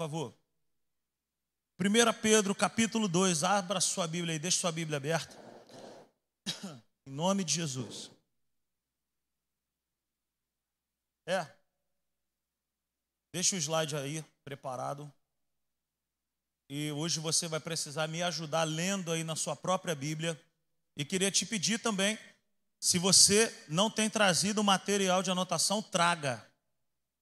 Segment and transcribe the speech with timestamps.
[0.00, 0.34] favor.
[1.78, 5.36] 1 Pedro capítulo 2, abra sua Bíblia aí, deixe sua Bíblia aberta.
[7.06, 8.10] Em nome de Jesus.
[11.26, 11.46] É.
[13.30, 15.12] Deixa o slide aí preparado.
[16.66, 20.40] E hoje você vai precisar me ajudar lendo aí na sua própria Bíblia.
[20.96, 22.18] E queria te pedir também,
[22.78, 26.42] se você não tem trazido material de anotação, traga.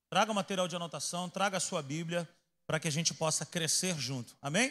[0.08, 2.28] Traga material de anotação, traga a sua Bíblia,
[2.68, 4.36] para que a gente possa crescer junto.
[4.42, 4.70] Amém?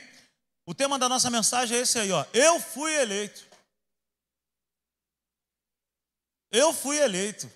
[0.68, 2.24] O tema da nossa mensagem é esse aí, ó.
[2.32, 3.44] Eu fui eleito.
[6.52, 7.52] Eu fui eleito.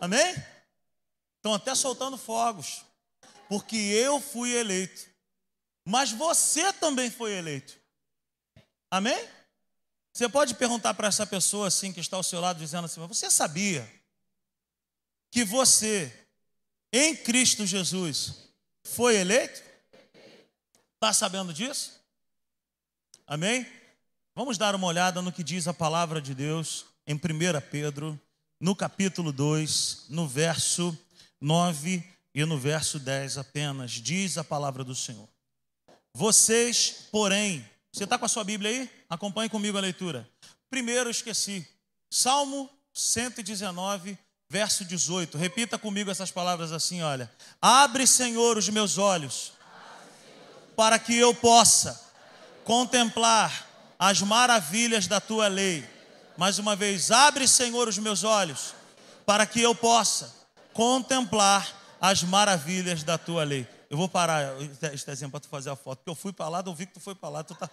[0.00, 0.34] Amém?
[1.36, 2.82] Estão até soltando fogos
[3.46, 5.06] porque eu fui eleito.
[5.84, 7.78] Mas você também foi eleito.
[8.90, 9.28] Amém?
[10.14, 13.30] Você pode perguntar para essa pessoa assim que está ao seu lado dizendo assim: "Você
[13.30, 13.86] sabia
[15.30, 16.21] que você
[16.92, 18.50] em Cristo Jesus
[18.84, 19.62] foi eleito?"
[20.94, 22.00] Está sabendo disso?
[23.26, 23.66] Amém?
[24.34, 27.18] Vamos dar uma olhada no que diz a palavra de Deus em 1
[27.70, 28.20] Pedro,
[28.60, 30.96] no capítulo 2, no verso
[31.40, 32.04] 9
[32.34, 35.28] e no verso 10 apenas, diz a palavra do Senhor.
[36.14, 38.90] Vocês, porém, você está com a sua Bíblia aí?
[39.08, 40.28] Acompanhe comigo a leitura.
[40.70, 41.66] Primeiro esqueci,
[42.10, 44.16] Salmo 119,
[44.52, 45.38] verso 18.
[45.38, 47.32] Repita comigo essas palavras assim: olha.
[47.60, 49.54] Abre, Senhor, os meus olhos,
[50.76, 51.98] para que eu possa
[52.62, 53.66] contemplar
[53.98, 55.88] as maravilhas da tua lei.
[56.36, 58.74] Mais uma vez, abre, Senhor, os meus olhos,
[59.24, 60.34] para que eu possa
[60.74, 61.66] contemplar
[61.98, 63.66] as maravilhas da tua lei.
[63.88, 64.54] Eu vou parar
[64.92, 66.94] este exemplo para tu fazer a foto, porque eu fui para lá, eu vi que
[66.94, 67.70] tu foi para lá, tu tá.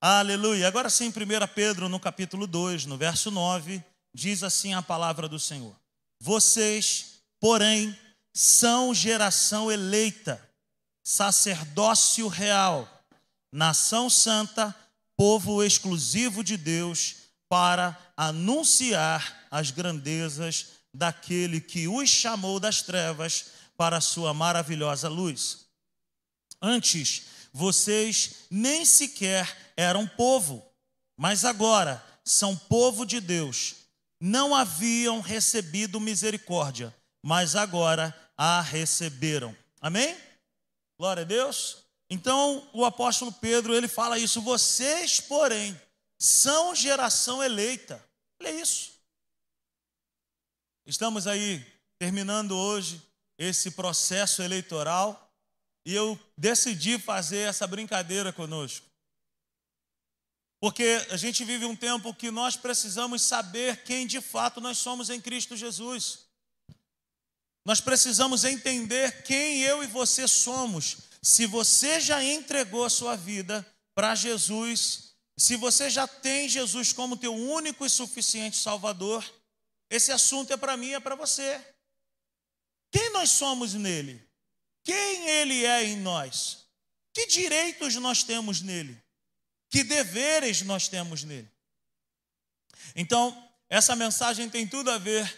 [0.00, 0.68] Aleluia.
[0.68, 1.12] Agora sim, 1
[1.52, 3.82] Pedro, no capítulo 2, no verso 9,
[4.14, 5.74] diz assim a palavra do Senhor:
[6.20, 7.98] Vocês, porém,
[8.32, 10.40] são geração eleita,
[11.02, 12.88] sacerdócio real,
[13.52, 14.72] nação santa,
[15.16, 17.16] povo exclusivo de Deus,
[17.48, 25.66] para anunciar as grandezas daquele que os chamou das trevas para a sua maravilhosa luz.
[26.62, 27.22] Antes,
[27.52, 30.68] vocês nem sequer eram povo,
[31.16, 33.76] mas agora são povo de Deus.
[34.20, 39.56] Não haviam recebido misericórdia, mas agora a receberam.
[39.80, 40.18] Amém?
[40.98, 41.84] Glória a Deus.
[42.10, 45.80] Então, o apóstolo Pedro, ele fala isso, vocês, porém,
[46.18, 48.04] são geração eleita.
[48.40, 48.94] Olha isso.
[50.84, 51.64] Estamos aí
[52.00, 53.00] terminando hoje
[53.38, 55.32] esse processo eleitoral
[55.86, 58.88] e eu decidi fazer essa brincadeira conosco.
[60.60, 65.08] Porque a gente vive um tempo que nós precisamos saber quem de fato nós somos
[65.08, 66.26] em Cristo Jesus.
[67.64, 70.96] Nós precisamos entender quem eu e você somos.
[71.22, 73.64] Se você já entregou a sua vida
[73.94, 79.24] para Jesus, se você já tem Jesus como teu único e suficiente Salvador,
[79.90, 81.64] esse assunto é para mim e é para você.
[82.90, 84.26] Quem nós somos nele?
[84.82, 86.66] Quem ele é em nós?
[87.12, 89.00] Que direitos nós temos nele?
[89.70, 91.50] Que deveres nós temos nele?
[92.94, 93.36] Então,
[93.68, 95.32] essa mensagem tem tudo a ver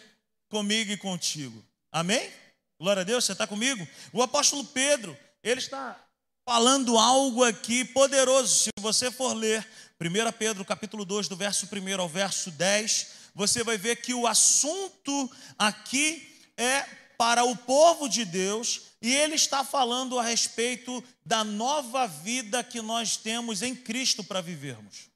[0.49, 1.65] comigo e contigo.
[1.91, 2.31] Amém?
[2.79, 3.87] Glória a Deus, você está comigo?
[4.13, 5.99] O apóstolo Pedro, ele está
[6.45, 8.65] falando algo aqui poderoso.
[8.65, 9.67] Se você for ler
[10.01, 14.27] 1 Pedro capítulo 2, do verso 1 ao verso 10, você vai ver que o
[14.27, 16.83] assunto aqui é
[17.19, 22.83] para o povo de Deus e ele está falando a respeito da nova vida que
[22.83, 25.09] nós temos em Cristo para vivermos.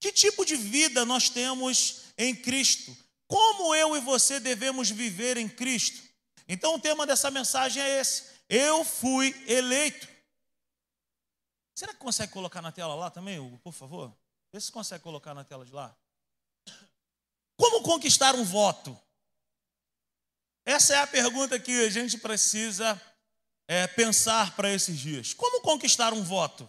[0.00, 2.96] Que tipo de vida nós temos em Cristo?
[3.28, 6.02] Como eu e você devemos viver em Cristo?
[6.48, 10.08] Então, o tema dessa mensagem é esse: Eu fui eleito.
[11.76, 14.12] Será que consegue colocar na tela lá também, Hugo, por favor?
[14.52, 15.96] Vê se consegue colocar na tela de lá.
[17.56, 18.98] Como conquistar um voto?
[20.64, 23.00] Essa é a pergunta que a gente precisa
[23.70, 25.32] é, pensar para esses dias.
[25.32, 26.68] Como conquistar um voto?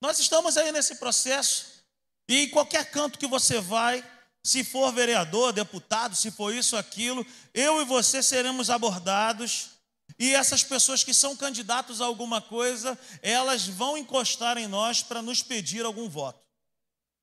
[0.00, 1.84] Nós estamos aí nesse processo,
[2.28, 4.04] e em qualquer canto que você vai,
[4.42, 9.70] se for vereador, deputado, se for isso, aquilo, eu e você seremos abordados,
[10.18, 15.22] e essas pessoas que são candidatos a alguma coisa, elas vão encostar em nós para
[15.22, 16.44] nos pedir algum voto.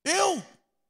[0.06, 0.42] Eu,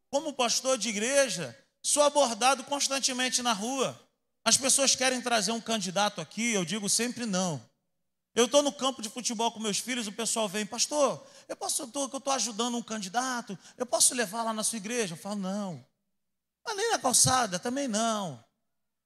[0.10, 4.00] como pastor de igreja, Sou abordado constantemente na rua.
[4.46, 7.62] As pessoas querem trazer um candidato aqui, eu digo sempre não.
[8.34, 11.82] Eu estou no campo de futebol com meus filhos, o pessoal vem, pastor, eu posso,
[11.82, 15.14] eu estou ajudando um candidato, eu posso levar lá na sua igreja?
[15.14, 15.86] Eu falo, não.
[16.66, 18.44] Mas nem na calçada, também não.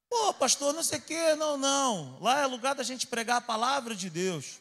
[0.07, 2.19] Pô, pastor, não sei o quê, não, não.
[2.22, 4.60] Lá é lugar da gente pregar a palavra de Deus.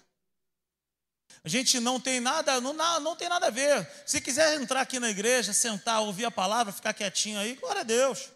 [1.42, 3.86] A gente não tem nada, não, não tem nada a ver.
[4.06, 7.84] Se quiser entrar aqui na igreja, sentar, ouvir a palavra, ficar quietinho aí, glória a
[7.84, 8.30] Deus.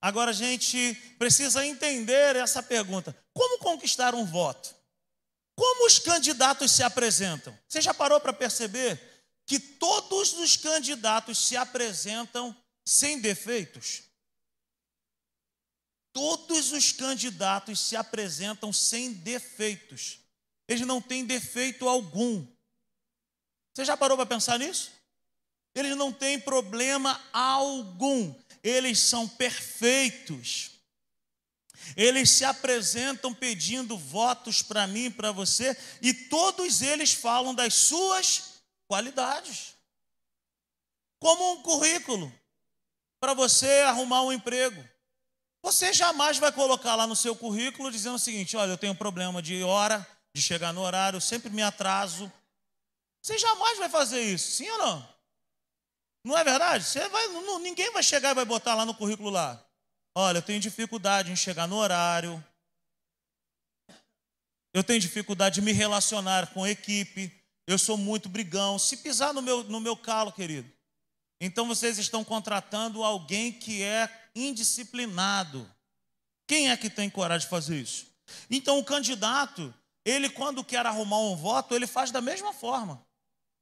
[0.00, 4.77] Agora a gente precisa entender essa pergunta: como conquistar um voto?
[5.78, 7.56] Como os candidatos se apresentam?
[7.68, 9.00] Você já parou para perceber
[9.46, 12.54] que todos os candidatos se apresentam
[12.84, 14.02] sem defeitos?
[16.12, 20.18] Todos os candidatos se apresentam sem defeitos.
[20.66, 22.44] Eles não têm defeito algum.
[23.72, 24.90] Você já parou para pensar nisso?
[25.76, 28.34] Eles não têm problema algum.
[28.64, 30.77] Eles são perfeitos.
[31.96, 37.74] Eles se apresentam pedindo votos para mim e para você, e todos eles falam das
[37.74, 39.74] suas qualidades.
[41.20, 42.32] Como um currículo
[43.20, 44.82] para você arrumar um emprego.
[45.62, 49.42] Você jamais vai colocar lá no seu currículo dizendo o seguinte: olha, eu tenho problema
[49.42, 52.32] de hora, de chegar no horário, eu sempre me atraso.
[53.20, 55.18] Você jamais vai fazer isso, sim ou não?
[56.24, 56.84] Não é verdade?
[56.84, 59.62] Você vai, não, ninguém vai chegar e vai botar lá no currículo lá.
[60.20, 62.44] Olha, eu tenho dificuldade em chegar no horário.
[64.74, 67.32] Eu tenho dificuldade de me relacionar com a equipe.
[67.68, 68.80] Eu sou muito brigão.
[68.80, 70.68] Se pisar no meu, no meu calo, querido,
[71.40, 75.72] então vocês estão contratando alguém que é indisciplinado.
[76.48, 78.08] Quem é que tem coragem de fazer isso?
[78.50, 79.72] Então o candidato,
[80.04, 83.06] ele, quando quer arrumar um voto, ele faz da mesma forma.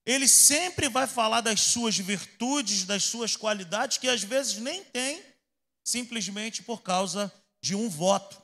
[0.06, 5.23] Ele sempre vai falar das suas virtudes, das suas qualidades, que às vezes nem tem,
[5.87, 8.43] simplesmente por causa de um voto.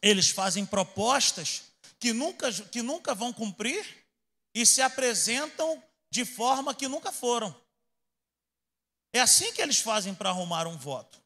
[0.00, 1.64] Eles fazem propostas
[2.00, 3.86] que nunca, que nunca vão cumprir
[4.54, 7.54] e se apresentam de forma que nunca foram.
[9.12, 11.22] É assim que eles fazem para arrumar um voto.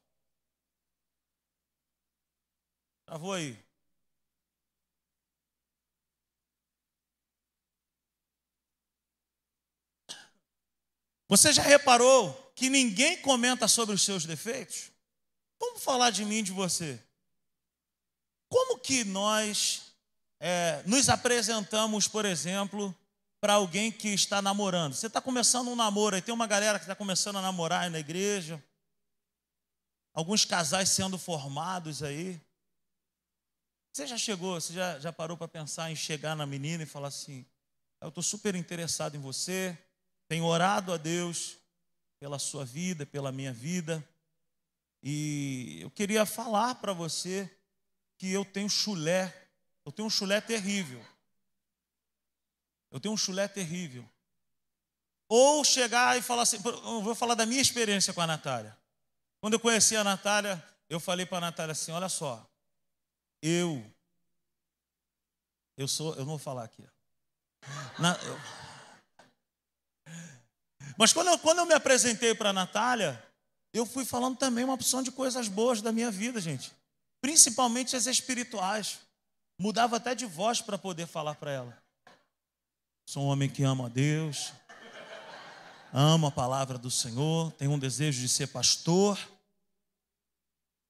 [3.05, 3.57] Travou aí.
[11.29, 14.92] Você já reparou que ninguém comenta sobre os seus defeitos?
[15.65, 17.01] Vamos falar de mim de você.
[18.49, 19.93] Como que nós
[20.37, 22.93] é, nos apresentamos, por exemplo,
[23.39, 24.93] para alguém que está namorando?
[24.93, 27.89] Você está começando um namoro, aí tem uma galera que está começando a namorar aí
[27.89, 28.61] na igreja,
[30.13, 32.41] alguns casais sendo formados aí.
[33.93, 37.07] Você já chegou, você já, já parou para pensar em chegar na menina e falar
[37.07, 37.45] assim:
[38.01, 39.77] eu estou super interessado em você,
[40.27, 41.55] tenho orado a Deus
[42.19, 44.05] pela sua vida, pela minha vida.
[45.03, 47.53] E eu queria falar para você
[48.17, 49.49] que eu tenho chulé.
[49.85, 51.05] Eu tenho um chulé terrível.
[52.89, 54.09] Eu tenho um chulé terrível.
[55.27, 58.77] Ou chegar e falar assim, eu vou falar da minha experiência com a Natália.
[59.41, 62.47] Quando eu conheci a Natália, eu falei para a Natália assim: olha só,
[63.41, 63.83] eu,
[65.75, 66.87] eu sou, eu não vou falar aqui.
[67.99, 68.39] Na, eu,
[70.97, 73.21] mas quando eu, quando eu me apresentei para a Natália,
[73.73, 76.71] eu fui falando também uma opção de coisas boas da minha vida, gente.
[77.19, 78.99] Principalmente as espirituais.
[79.59, 81.83] Mudava até de voz para poder falar para ela.
[83.05, 84.53] Sou um homem que ama a Deus,
[85.91, 89.19] amo a palavra do Senhor, tenho um desejo de ser pastor.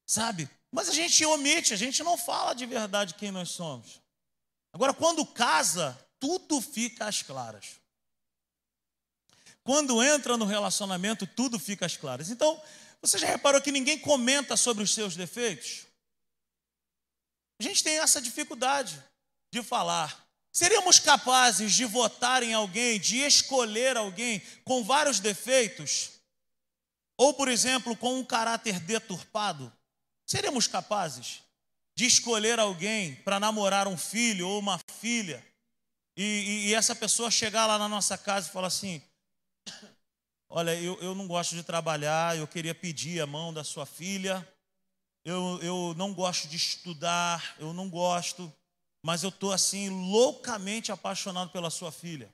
[0.06, 0.50] Sabe?
[0.72, 4.02] Mas a gente omite, a gente não fala de verdade quem nós somos.
[4.74, 7.80] Agora, quando casa, tudo fica às claras.
[9.63, 12.29] Quando entra no relacionamento, tudo fica às claras.
[12.29, 12.62] Então,
[13.01, 15.86] você já reparou que ninguém comenta sobre os seus defeitos?
[17.60, 19.01] A gente tem essa dificuldade
[19.53, 20.27] de falar.
[20.51, 26.12] Seríamos capazes de votar em alguém, de escolher alguém com vários defeitos?
[27.17, 29.72] Ou, por exemplo, com um caráter deturpado?
[30.25, 31.41] Seríamos capazes
[31.96, 35.46] de escolher alguém para namorar um filho ou uma filha
[36.17, 39.01] e, e, e essa pessoa chegar lá na nossa casa e falar assim:
[40.55, 44.48] Olha, eu, eu não gosto de trabalhar, eu queria pedir a mão da sua filha.
[45.25, 48.53] Eu, eu não gosto de estudar, eu não gosto,
[49.03, 52.31] mas eu estou assim loucamente apaixonado pela sua filha.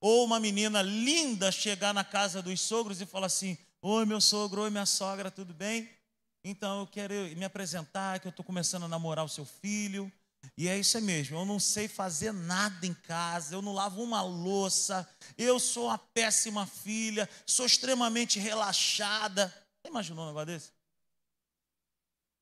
[0.00, 4.62] Ou uma menina linda chegar na casa dos sogros e falar assim: Oi, meu sogro,
[4.62, 5.90] oi, minha sogra, tudo bem?
[6.44, 10.12] Então eu quero me apresentar, que eu estou começando a namorar o seu filho.
[10.56, 14.22] E é isso mesmo, eu não sei fazer nada em casa, eu não lavo uma
[14.22, 19.48] louça, eu sou uma péssima filha, sou extremamente relaxada.
[19.80, 20.72] Você imaginou um negócio desse?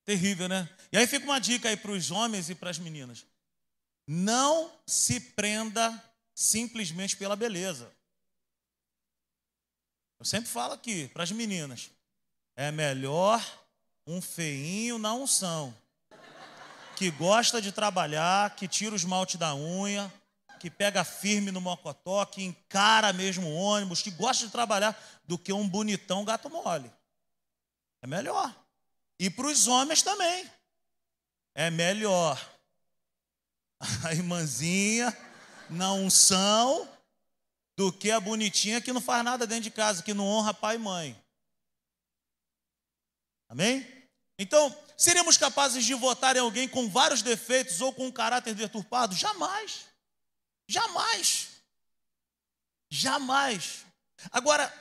[0.03, 0.67] Terrível, né?
[0.91, 3.25] E aí fica uma dica aí para os homens e para as meninas.
[4.07, 7.91] Não se prenda simplesmente pela beleza.
[10.19, 11.91] Eu sempre falo aqui para as meninas:
[12.55, 13.43] é melhor
[14.07, 15.75] um feinho na unção,
[16.97, 20.11] que gosta de trabalhar, que tira o esmalte da unha,
[20.59, 25.53] que pega firme no mocotó, que encara mesmo ônibus, que gosta de trabalhar, do que
[25.53, 26.91] um bonitão gato mole.
[28.01, 28.51] É melhor.
[29.19, 30.49] E para os homens também.
[31.53, 32.43] É melhor.
[34.03, 35.15] A irmãzinha
[35.69, 36.89] na unção
[37.75, 40.77] do que a bonitinha que não faz nada dentro de casa, que não honra pai
[40.77, 41.23] e mãe.
[43.47, 43.96] Amém?
[44.37, 49.15] Então, seríamos capazes de votar em alguém com vários defeitos ou com um caráter deturpado?
[49.15, 49.85] Jamais.
[50.67, 51.49] Jamais.
[52.89, 53.85] Jamais.
[54.31, 54.71] Agora,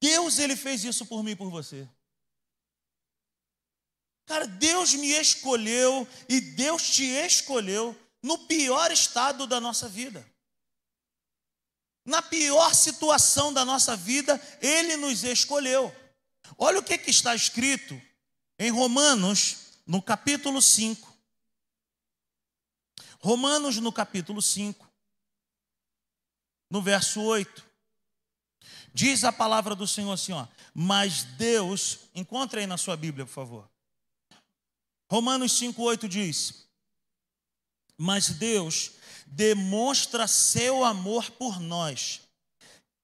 [0.00, 1.88] Deus ele fez isso por mim e por você.
[4.26, 10.26] Cara, Deus me escolheu e Deus te escolheu no pior estado da nossa vida.
[12.04, 15.94] Na pior situação da nossa vida, Ele nos escolheu.
[16.56, 18.00] Olha o que, que está escrito
[18.58, 21.08] em Romanos, no capítulo 5.
[23.20, 24.88] Romanos, no capítulo 5,
[26.70, 27.66] no verso 8.
[28.94, 30.46] Diz a palavra do Senhor assim, ó.
[30.74, 33.70] Mas Deus, encontre aí na sua Bíblia, por favor.
[35.10, 36.66] Romanos 5,8 diz:
[37.96, 38.92] Mas Deus
[39.26, 42.20] demonstra seu amor por nós.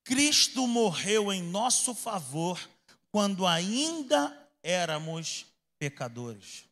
[0.05, 2.61] Cristo morreu em nosso favor
[3.15, 5.47] quando ainda éramos
[5.79, 6.65] pecadores.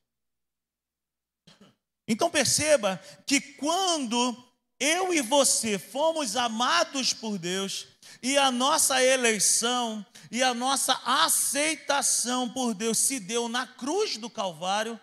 [2.09, 4.37] Então perceba que quando
[4.81, 7.87] eu e você fomos amados por Deus,
[8.21, 14.29] e a nossa eleição e a nossa aceitação por Deus se deu na cruz do
[14.29, 14.99] Calvário,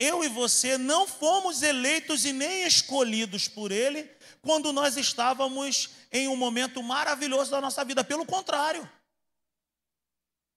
[0.00, 6.26] eu e você não fomos eleitos e nem escolhidos por Ele quando nós estávamos em
[6.26, 8.02] um momento maravilhoso da nossa vida.
[8.02, 8.90] Pelo contrário,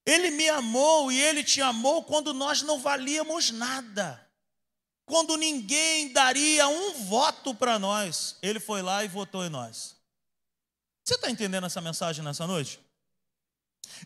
[0.07, 4.25] Ele me amou e Ele te amou quando nós não valíamos nada.
[5.05, 9.97] Quando ninguém daria um voto para nós, Ele foi lá e votou em nós.
[11.03, 12.79] Você está entendendo essa mensagem nessa noite?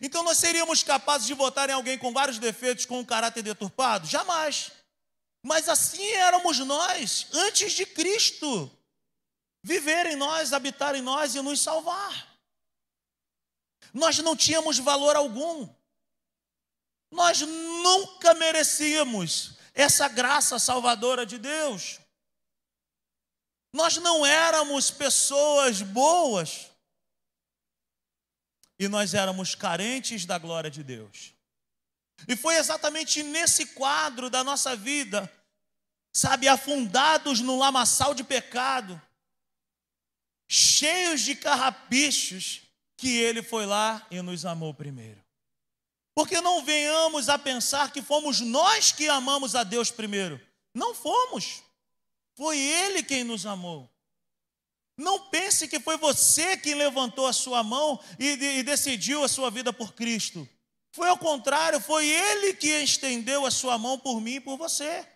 [0.00, 4.04] Então nós seríamos capazes de votar em alguém com vários defeitos, com um caráter deturpado?
[4.04, 4.72] Jamais.
[5.40, 8.68] Mas assim éramos nós, antes de Cristo
[9.62, 12.36] viver em nós, habitar em nós e nos salvar.
[13.94, 15.68] Nós não tínhamos valor algum.
[17.12, 22.00] Nós nunca merecíamos essa graça salvadora de Deus.
[23.70, 26.70] Nós não éramos pessoas boas
[28.78, 31.34] e nós éramos carentes da glória de Deus.
[32.26, 35.30] E foi exatamente nesse quadro da nossa vida,
[36.12, 39.00] sabe, afundados no lamaçal de pecado,
[40.48, 42.62] cheios de carrapichos,
[42.96, 45.21] que Ele foi lá e nos amou primeiro.
[46.14, 50.40] Porque não venhamos a pensar que fomos nós que amamos a Deus primeiro.
[50.74, 51.62] Não fomos.
[52.34, 53.90] Foi Ele quem nos amou.
[54.96, 58.28] Não pense que foi você quem levantou a sua mão e,
[58.58, 60.46] e decidiu a sua vida por Cristo.
[60.92, 65.06] Foi ao contrário, foi Ele que estendeu a sua mão por mim e por você.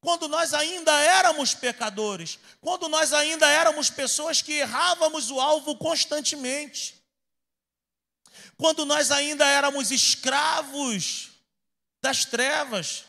[0.00, 7.02] Quando nós ainda éramos pecadores, quando nós ainda éramos pessoas que errávamos o alvo constantemente,
[8.56, 11.30] quando nós ainda éramos escravos
[12.00, 13.04] das trevas.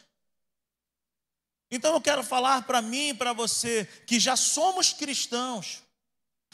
[1.70, 5.84] Então eu quero falar para mim e para você que já somos cristãos,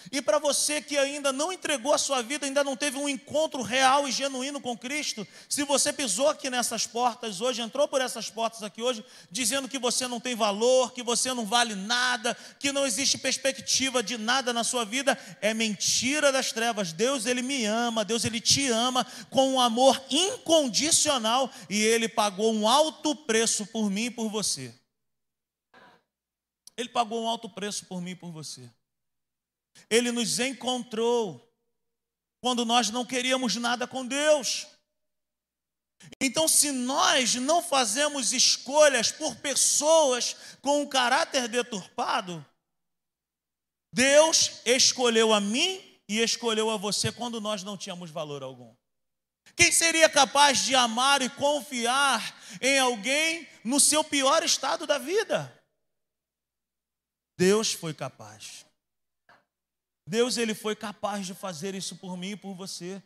[0.10, 3.62] e para você que ainda não entregou a sua vida, ainda não teve um encontro
[3.62, 8.30] real e genuíno com Cristo, se você pisou aqui nessas portas hoje, entrou por essas
[8.30, 12.72] portas aqui hoje, dizendo que você não tem valor, que você não vale nada, que
[12.72, 16.94] não existe perspectiva de nada na sua vida, é mentira das trevas.
[16.94, 22.54] Deus, Ele me ama, Deus, Ele te ama com um amor incondicional e Ele pagou
[22.54, 24.74] um alto preço por mim e por você.
[26.78, 28.70] Ele pagou um alto preço por mim e por você.
[29.90, 31.50] Ele nos encontrou
[32.42, 34.68] quando nós não queríamos nada com Deus.
[36.20, 42.44] Então, se nós não fazemos escolhas por pessoas com um caráter deturpado,
[43.94, 48.74] Deus escolheu a mim e escolheu a você quando nós não tínhamos valor algum.
[49.56, 55.54] Quem seria capaz de amar e confiar em alguém no seu pior estado da vida?
[57.38, 58.66] Deus foi capaz.
[60.06, 63.02] Deus ele foi capaz de fazer isso por mim e por você.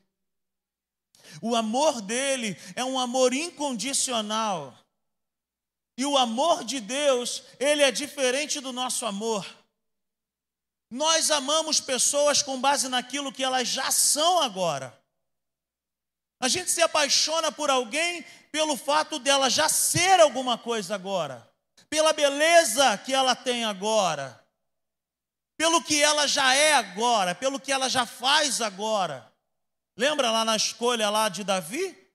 [1.42, 4.78] O amor dele é um amor incondicional.
[5.98, 9.46] E o amor de Deus, ele é diferente do nosso amor.
[10.90, 14.98] Nós amamos pessoas com base naquilo que elas já são agora.
[16.40, 21.50] A gente se apaixona por alguém pelo fato dela já ser alguma coisa agora,
[21.90, 24.45] pela beleza que ela tem agora,
[25.58, 29.32] pelo que ela já é agora, pelo que ela já faz agora.
[29.98, 32.06] Lembra lá na escolha lá de Davi?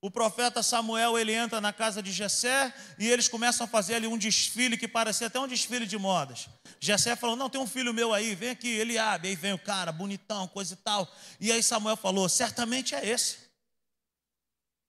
[0.00, 4.06] O profeta Samuel, ele entra na casa de Jessé e eles começam a fazer ali
[4.06, 6.46] um desfile que parecia até um desfile de modas.
[6.78, 8.68] Jessé falou: "Não, tem um filho meu aí, vem aqui".
[8.68, 11.10] Ele abre, aí vem o cara, bonitão, coisa e tal.
[11.40, 13.38] E aí Samuel falou: "Certamente é esse".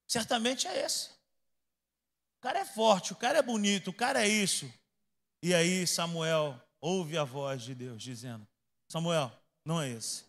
[0.05, 1.11] Certamente é esse.
[2.37, 4.69] O cara é forte, o cara é bonito, o cara é isso.
[5.41, 8.47] E aí Samuel ouve a voz de Deus dizendo:
[8.87, 9.31] Samuel,
[9.65, 10.23] não é esse.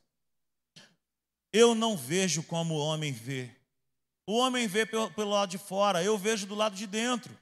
[1.53, 3.51] Eu não vejo como o homem vê.
[4.27, 7.39] O homem vê pelo, lado de fora, eu vejo do lado de dentro.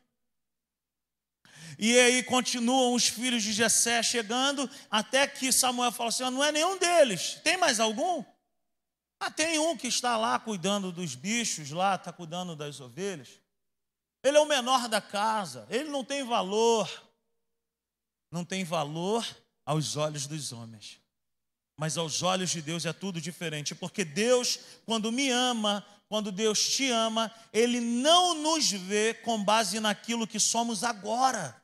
[1.78, 6.50] E aí continuam os filhos de Jessé chegando, até que Samuel fala assim: não é
[6.50, 7.40] nenhum deles.
[7.44, 8.24] Tem mais algum?
[9.20, 13.40] Ah, tem um que está lá cuidando dos bichos, lá está cuidando das ovelhas.
[14.24, 16.90] Ele é o menor da casa, ele não tem valor.
[18.34, 19.24] Não tem valor
[19.64, 21.00] aos olhos dos homens.
[21.76, 26.70] Mas aos olhos de Deus é tudo diferente, porque Deus, quando me ama, quando Deus
[26.70, 31.62] te ama, Ele não nos vê com base naquilo que somos agora.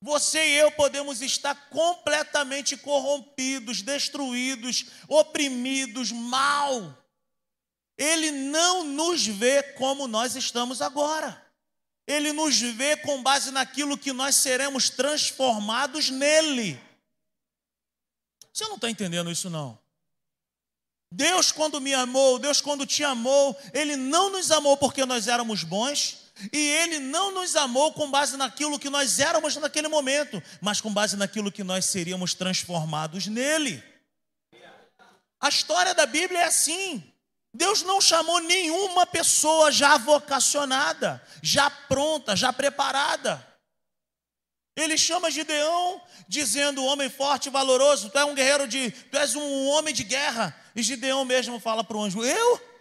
[0.00, 7.04] Você e eu podemos estar completamente corrompidos, destruídos, oprimidos, mal.
[7.98, 11.45] Ele não nos vê como nós estamos agora.
[12.06, 16.80] Ele nos vê com base naquilo que nós seremos transformados nele.
[18.52, 19.78] Você não está entendendo isso, não?
[21.10, 25.62] Deus, quando me amou, Deus, quando te amou, Ele não nos amou porque nós éramos
[25.62, 26.18] bons,
[26.52, 30.92] e Ele não nos amou com base naquilo que nós éramos naquele momento, mas com
[30.92, 33.82] base naquilo que nós seríamos transformados nele.
[35.40, 37.12] A história da Bíblia é assim.
[37.56, 43.44] Deus não chamou nenhuma pessoa já vocacionada, já pronta, já preparada.
[44.76, 49.34] Ele chama Gideão, dizendo: homem forte e valoroso, tu és um guerreiro de, tu és
[49.34, 50.54] um homem de guerra.
[50.74, 52.76] E Gideão mesmo fala para o anjo: Eu?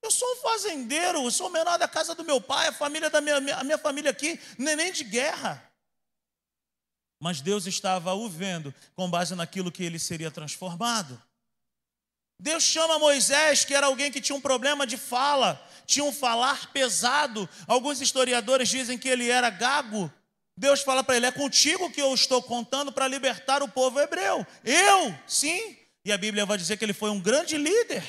[0.00, 3.10] Eu sou um fazendeiro, eu sou o menor da casa do meu pai, a família
[3.10, 5.72] da minha, a minha família aqui, nem de guerra.
[7.18, 11.20] Mas Deus estava o vendo com base naquilo que ele seria transformado.
[12.44, 16.70] Deus chama Moisés, que era alguém que tinha um problema de fala, tinha um falar
[16.74, 17.48] pesado.
[17.66, 20.12] Alguns historiadores dizem que ele era gago.
[20.54, 24.46] Deus fala para ele: É contigo que eu estou contando para libertar o povo hebreu.
[24.62, 25.74] Eu, sim.
[26.04, 28.04] E a Bíblia vai dizer que ele foi um grande líder.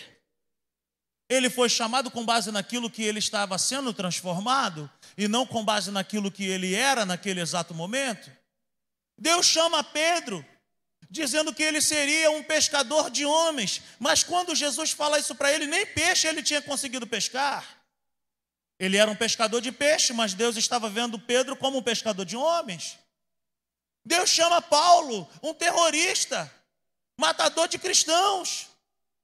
[1.29, 5.91] Ele foi chamado com base naquilo que ele estava sendo transformado e não com base
[5.91, 8.29] naquilo que ele era naquele exato momento.
[9.17, 10.45] Deus chama Pedro,
[11.09, 15.65] dizendo que ele seria um pescador de homens, mas quando Jesus fala isso para ele,
[15.67, 17.65] nem peixe ele tinha conseguido pescar.
[18.79, 22.35] Ele era um pescador de peixe, mas Deus estava vendo Pedro como um pescador de
[22.35, 22.97] homens.
[24.05, 26.51] Deus chama Paulo, um terrorista,
[27.17, 28.67] matador de cristãos.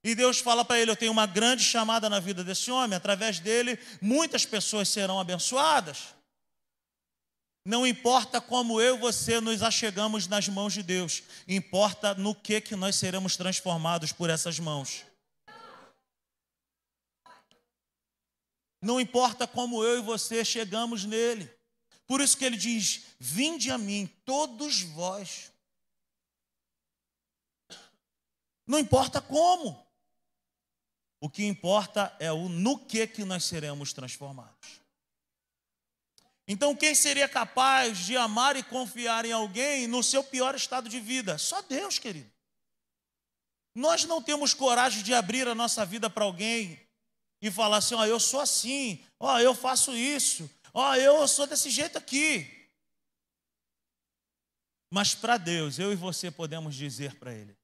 [0.02, 3.38] E Deus fala para ele: Eu tenho uma grande chamada na vida desse homem, através
[3.38, 6.14] dele muitas pessoas serão abençoadas.
[7.64, 12.60] Não importa como eu e você nos achegamos nas mãos de Deus, importa no que,
[12.60, 15.04] que nós seremos transformados por essas mãos.
[18.80, 21.48] Não importa como eu e você chegamos nele.
[22.04, 25.52] Por isso que ele diz: Vinde a mim, todos vós.
[28.66, 29.86] Não importa como.
[31.20, 34.81] O que importa é o no que que nós seremos transformados.
[36.52, 41.00] Então, quem seria capaz de amar e confiar em alguém no seu pior estado de
[41.00, 41.38] vida?
[41.38, 42.30] Só Deus, querido.
[43.74, 46.78] Nós não temos coragem de abrir a nossa vida para alguém
[47.40, 51.70] e falar assim: ó, eu sou assim, ó, eu faço isso, ó, eu sou desse
[51.70, 52.68] jeito aqui.
[54.92, 57.56] Mas para Deus, eu e você podemos dizer para Ele.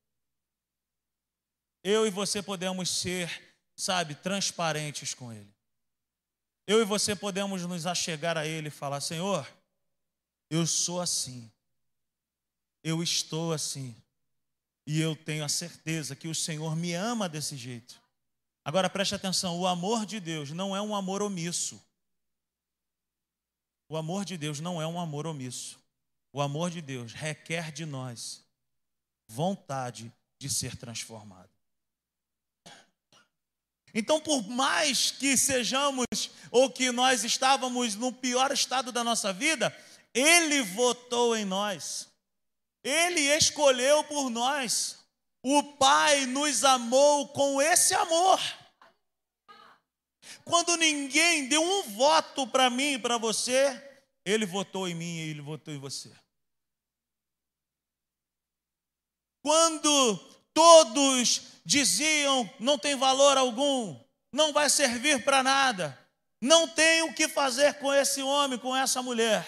[1.84, 5.57] Eu e você podemos ser sabe, transparentes com Ele.
[6.68, 9.50] Eu e você podemos nos achegar a Ele e falar: Senhor,
[10.50, 11.50] eu sou assim,
[12.84, 13.96] eu estou assim,
[14.86, 17.98] e eu tenho a certeza que o Senhor me ama desse jeito.
[18.62, 21.82] Agora preste atenção: o amor de Deus não é um amor omisso.
[23.88, 25.78] O amor de Deus não é um amor omisso.
[26.30, 28.44] O amor de Deus requer de nós
[29.26, 31.57] vontade de ser transformado.
[33.94, 36.06] Então, por mais que sejamos
[36.50, 39.74] ou que nós estávamos no pior estado da nossa vida,
[40.14, 42.08] Ele votou em nós,
[42.82, 44.98] Ele escolheu por nós.
[45.42, 48.40] O Pai nos amou com esse amor.
[50.44, 53.88] Quando ninguém deu um voto para mim e para você,
[54.24, 56.14] ele votou em mim e ele votou em você.
[59.42, 60.16] Quando
[60.52, 63.94] todos diziam não tem valor algum,
[64.32, 65.98] não vai servir para nada,
[66.40, 69.44] não tem o que fazer com esse homem, com essa mulher,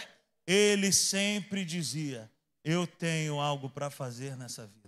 [0.46, 2.30] ele sempre dizia:
[2.62, 4.80] Eu tenho algo para fazer nessa vida.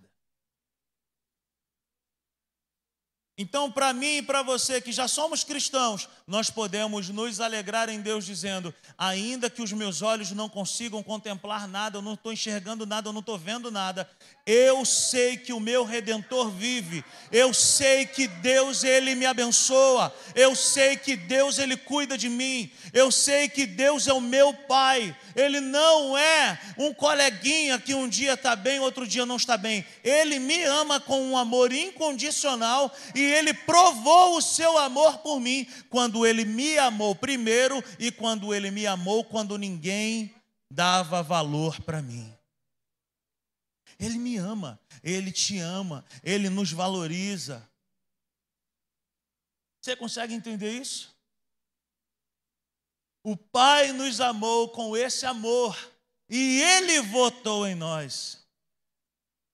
[3.38, 8.00] Então, para mim e para você que já somos cristãos, nós podemos nos alegrar em
[8.00, 12.86] Deus dizendo: ainda que os meus olhos não consigam contemplar nada, eu não estou enxergando
[12.86, 14.08] nada, eu não estou vendo nada,
[14.44, 17.04] eu sei que o meu redentor vive.
[17.30, 20.12] Eu sei que Deus ele me abençoa.
[20.34, 22.68] Eu sei que Deus ele cuida de mim.
[22.92, 25.14] Eu sei que Deus é o meu pai.
[25.36, 29.84] Ele não é um coleguinha que um dia está bem, outro dia não está bem.
[30.02, 35.66] Ele me ama com um amor incondicional e ele provou o seu amor por mim
[35.88, 40.34] quando ele me amou primeiro e quando ele me amou quando ninguém
[40.70, 42.32] dava valor para mim.
[43.98, 47.68] Ele me ama, Ele te ama, Ele nos valoriza.
[49.80, 51.14] Você consegue entender isso?
[53.22, 55.76] O Pai nos amou com esse amor
[56.28, 58.44] e Ele votou em nós.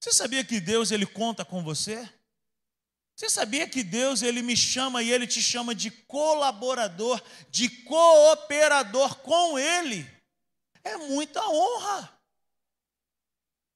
[0.00, 2.08] Você sabia que Deus ele conta com você?
[3.18, 9.16] Você sabia que Deus ele me chama e ele te chama de colaborador, de cooperador
[9.16, 10.08] com ele?
[10.84, 12.16] É muita honra.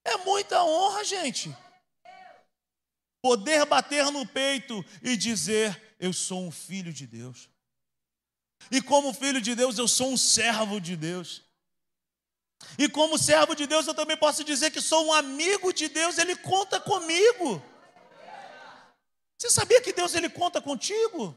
[0.05, 1.53] É muita honra, gente.
[3.21, 7.49] Poder bater no peito e dizer: Eu sou um filho de Deus.
[8.71, 11.43] E como filho de Deus, eu sou um servo de Deus.
[12.79, 16.17] E como servo de Deus, eu também posso dizer que sou um amigo de Deus,
[16.17, 17.72] ele conta comigo.
[19.43, 21.37] Você sabia que Deus ele conta contigo?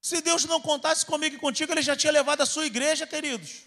[0.00, 3.64] Se Deus não contasse comigo e contigo, ele já tinha levado a sua igreja, queridos.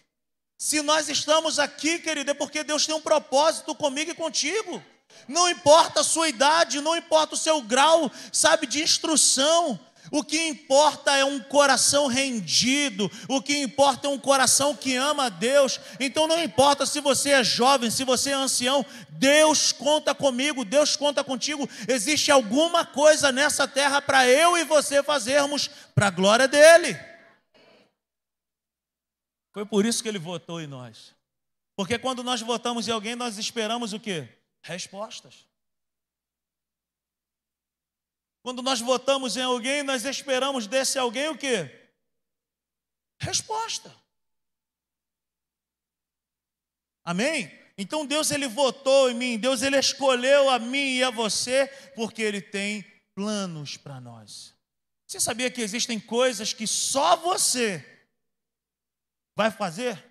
[0.58, 4.84] Se nós estamos aqui, querido, é porque Deus tem um propósito comigo e contigo.
[5.28, 9.80] Não importa a sua idade, não importa o seu grau, sabe, de instrução.
[10.12, 15.26] O que importa é um coração rendido, o que importa é um coração que ama
[15.26, 15.80] a Deus.
[16.00, 20.96] Então não importa se você é jovem, se você é ancião, Deus conta comigo, Deus
[20.96, 21.68] conta contigo.
[21.88, 26.98] Existe alguma coisa nessa terra para eu e você fazermos para a glória dele.
[29.54, 31.16] Foi por isso que ele votou em nós.
[31.76, 34.28] Porque quando nós votamos em alguém, nós esperamos o quê?
[34.62, 35.48] Respostas.
[38.48, 41.92] Quando nós votamos em alguém, nós esperamos desse alguém o quê?
[43.20, 43.94] Resposta.
[47.04, 47.52] Amém?
[47.78, 52.22] Então Deus ele votou em mim, Deus ele escolheu a mim e a você, porque
[52.22, 52.84] ele tem
[53.14, 54.56] planos para nós.
[55.06, 57.86] Você sabia que existem coisas que só você
[59.36, 60.02] Vai fazer?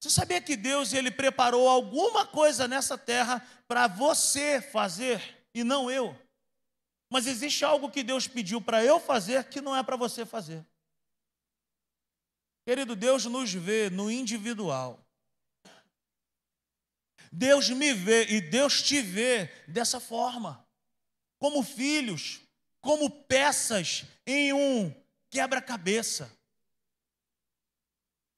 [0.00, 5.90] Você sabia que Deus ele preparou alguma coisa nessa terra para você fazer e não
[5.90, 6.18] eu?
[7.10, 10.64] Mas existe algo que Deus pediu para eu fazer que não é para você fazer.
[12.64, 15.00] Querido, Deus nos vê no individual.
[17.30, 20.66] Deus me vê e Deus te vê dessa forma,
[21.38, 22.40] como filhos,
[22.80, 24.92] como peças em um
[25.30, 26.32] quebra-cabeça.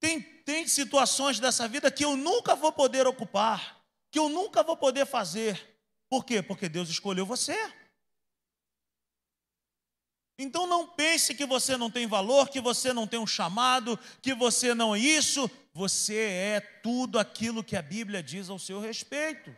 [0.00, 4.76] Tem, tem situações dessa vida que eu nunca vou poder ocupar, que eu nunca vou
[4.76, 5.78] poder fazer.
[6.08, 6.42] Por quê?
[6.42, 7.56] Porque Deus escolheu você.
[10.38, 14.32] Então não pense que você não tem valor, que você não tem um chamado, que
[14.32, 15.50] você não é isso.
[15.74, 19.54] Você é tudo aquilo que a Bíblia diz ao seu respeito.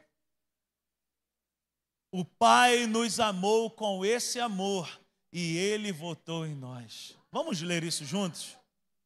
[2.13, 5.01] O Pai nos amou com esse amor
[5.33, 7.17] e Ele votou em nós.
[7.31, 8.57] Vamos ler isso juntos?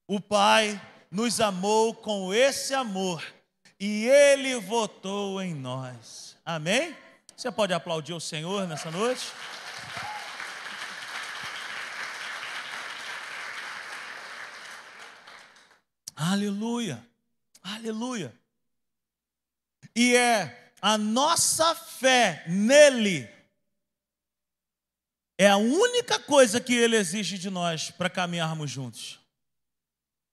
[0.07, 3.23] O Pai nos amou com esse amor
[3.79, 6.37] e ele votou em nós.
[6.45, 6.97] Amém?
[7.37, 9.33] Você pode aplaudir o Senhor nessa noite?
[16.17, 17.05] Aleluia,
[17.63, 18.33] aleluia.
[19.97, 23.29] E é a nossa fé nele,
[25.37, 29.19] é a única coisa que ele exige de nós para caminharmos juntos.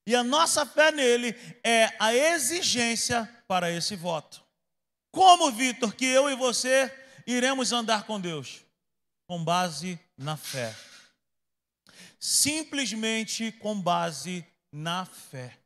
[0.05, 4.43] E a nossa fé nele é a exigência para esse voto.
[5.11, 6.91] Como, Vitor, que eu e você
[7.25, 8.61] iremos andar com Deus?
[9.27, 10.75] Com base na fé.
[12.19, 15.60] Simplesmente com base na fé.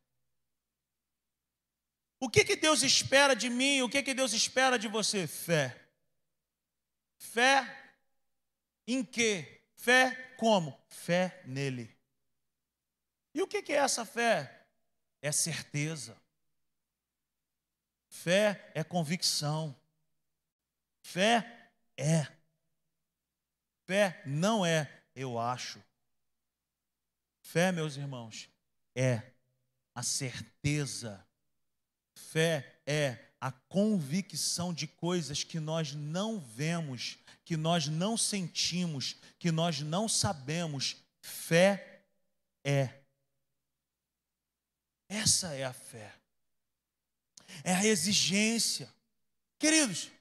[2.19, 3.81] O que, que Deus espera de mim?
[3.81, 5.27] O que, que Deus espera de você?
[5.27, 5.87] Fé.
[7.17, 7.93] Fé
[8.87, 9.61] em quê?
[9.75, 10.79] Fé como?
[10.87, 11.95] Fé nele.
[13.33, 14.65] E o que é essa fé?
[15.21, 16.15] É certeza.
[18.07, 19.75] Fé é convicção.
[21.01, 22.25] Fé é.
[23.85, 25.83] Fé não é eu acho.
[27.41, 28.49] Fé, meus irmãos,
[28.95, 29.21] é
[29.93, 31.25] a certeza.
[32.35, 39.53] Fé é a convicção de coisas que nós não vemos, que nós não sentimos, que
[39.53, 40.97] nós não sabemos.
[41.21, 42.01] Fé
[42.61, 42.89] é.
[45.07, 46.13] Essa é a fé.
[47.63, 48.93] É a exigência.
[49.57, 50.11] Queridos,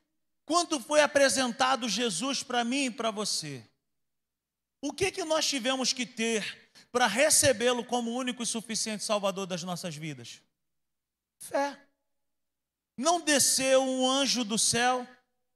[0.46, 3.68] quando foi apresentado Jesus para mim e para você,
[4.80, 9.64] o que, que nós tivemos que ter para recebê-lo como único e suficiente Salvador das
[9.64, 10.40] nossas vidas?
[11.40, 11.83] Fé.
[12.96, 15.06] Não desceu um anjo do céu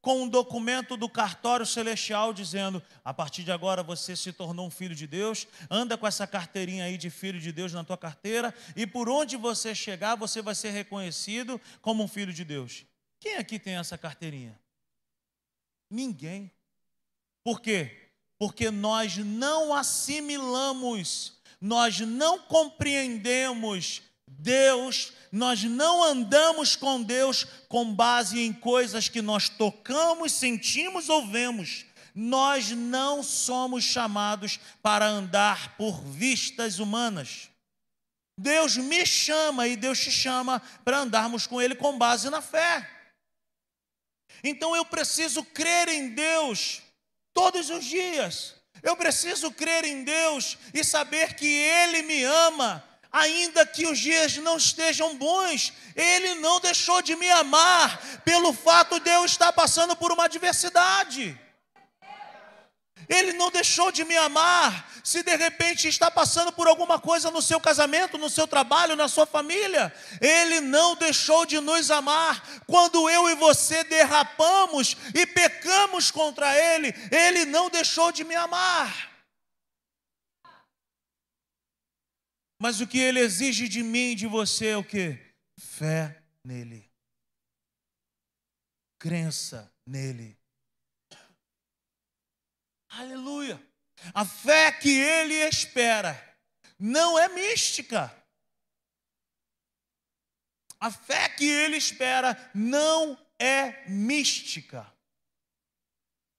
[0.01, 4.70] com um documento do cartório celestial dizendo: a partir de agora você se tornou um
[4.70, 8.55] filho de Deus, anda com essa carteirinha aí de filho de Deus na tua carteira,
[8.77, 12.85] e por onde você chegar, você vai ser reconhecido como um filho de Deus.
[13.20, 14.59] Quem aqui tem essa carteirinha?
[15.90, 16.51] Ninguém.
[17.44, 18.11] Por quê?
[18.38, 28.40] Porque nós não assimilamos, nós não compreendemos Deus, nós não andamos com Deus com base
[28.40, 31.84] em coisas que nós tocamos, sentimos ou vemos.
[32.14, 37.48] Nós não somos chamados para andar por vistas humanas.
[38.38, 42.88] Deus me chama e Deus te chama para andarmos com Ele com base na fé.
[44.42, 46.80] Então eu preciso crer em Deus
[47.34, 48.54] todos os dias.
[48.82, 52.84] Eu preciso crer em Deus e saber que Ele me ama
[53.18, 59.00] ainda que os dias não estejam bons, Ele não deixou de me amar pelo fato
[59.00, 61.38] de eu estar passando por uma adversidade.
[63.09, 67.40] Ele não deixou de me amar se de repente está passando por alguma coisa no
[67.40, 69.92] seu casamento, no seu trabalho, na sua família.
[70.20, 76.94] Ele não deixou de nos amar quando eu e você derrapamos e pecamos contra Ele.
[77.11, 79.07] Ele não deixou de me amar.
[82.58, 85.16] Mas o que ele exige de mim e de você é o que?
[85.58, 86.90] Fé nele.
[88.98, 90.36] Crença nele.
[92.88, 93.62] Aleluia.
[94.12, 96.36] A fé que ele espera
[96.78, 98.12] não é mística.
[100.80, 104.92] A fé que ele espera não é mística.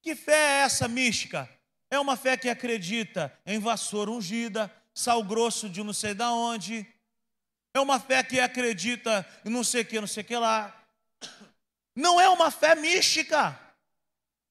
[0.01, 1.49] Que fé é essa mística?
[1.91, 6.85] É uma fé que acredita em vassoura ungida, sal grosso de não sei da onde.
[7.73, 10.75] É uma fé que acredita em não sei que, não sei que lá.
[11.95, 13.57] Não é uma fé mística.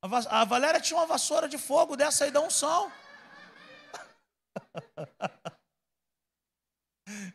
[0.01, 2.91] A Valéria tinha uma vassoura de fogo dessa aí da unção.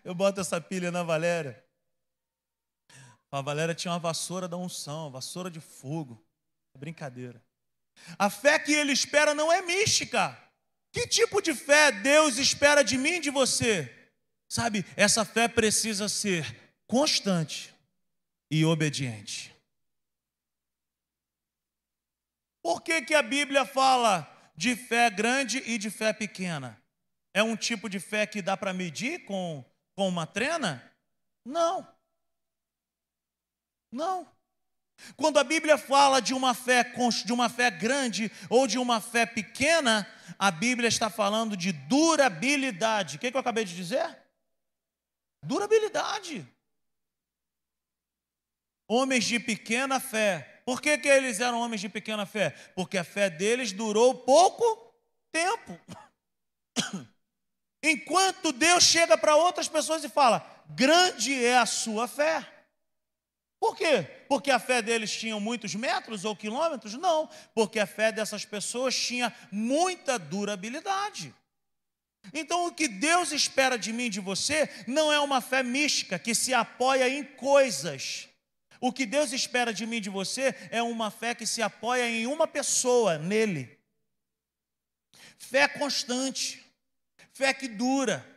[0.03, 1.63] Eu boto essa pilha na Valéria.
[3.31, 6.25] A Valéria tinha uma vassoura da unção, vassoura de fogo.
[6.73, 7.43] É brincadeira.
[8.17, 10.42] A fé que ele espera não é mística.
[10.93, 13.91] Que tipo de fé Deus espera de mim e de você?
[14.47, 17.73] Sabe, essa fé precisa ser constante
[18.51, 19.51] e obediente.
[22.61, 26.79] Por que, que a Bíblia fala de fé grande e de fé pequena?
[27.33, 30.93] É um tipo de fé que dá para medir com, com uma trena?
[31.43, 31.87] Não.
[33.91, 34.31] Não.
[35.15, 36.83] Quando a Bíblia fala de uma fé
[37.25, 43.17] de uma fé grande ou de uma fé pequena, a Bíblia está falando de durabilidade.
[43.17, 44.17] O que, que eu acabei de dizer?
[45.43, 46.47] Durabilidade.
[48.87, 50.61] Homens de pequena fé.
[50.65, 52.51] Por que, que eles eram homens de pequena fé?
[52.75, 54.93] Porque a fé deles durou pouco
[55.31, 55.79] tempo.
[57.83, 62.52] Enquanto Deus chega para outras pessoas e fala: grande é a sua fé.
[63.63, 64.03] Por quê?
[64.27, 66.95] Porque a fé deles tinha muitos metros ou quilômetros?
[66.95, 71.33] Não, porque a fé dessas pessoas tinha muita durabilidade.
[72.33, 76.19] Então, o que Deus espera de mim e de você não é uma fé mística
[76.19, 78.27] que se apoia em coisas.
[78.81, 82.09] O que Deus espera de mim e de você é uma fé que se apoia
[82.09, 83.79] em uma pessoa, nele.
[85.37, 86.61] Fé constante,
[87.31, 88.27] fé que dura,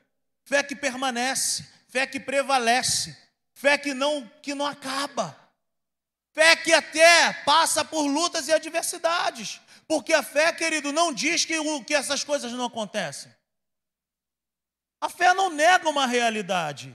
[0.45, 3.26] fé que permanece, fé que prevalece
[3.57, 5.35] Fé que não, que não acaba.
[6.35, 9.62] Fé que até passa por lutas e adversidades.
[9.88, 13.35] Porque a fé, querido, não diz que, que essas coisas não acontecem.
[15.01, 16.95] A fé não nega uma realidade.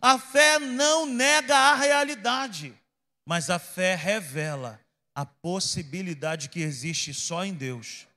[0.00, 2.76] A fé não nega a realidade.
[3.24, 4.80] Mas a fé revela
[5.14, 8.08] a possibilidade que existe só em Deus.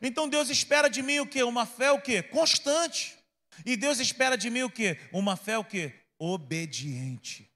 [0.00, 1.42] Então Deus espera de mim o quê?
[1.42, 2.22] Uma fé o quê?
[2.22, 3.23] Constante.
[3.64, 4.98] E Deus espera de mim o quê?
[5.12, 5.92] Uma fé o quê?
[6.18, 7.50] Obediente.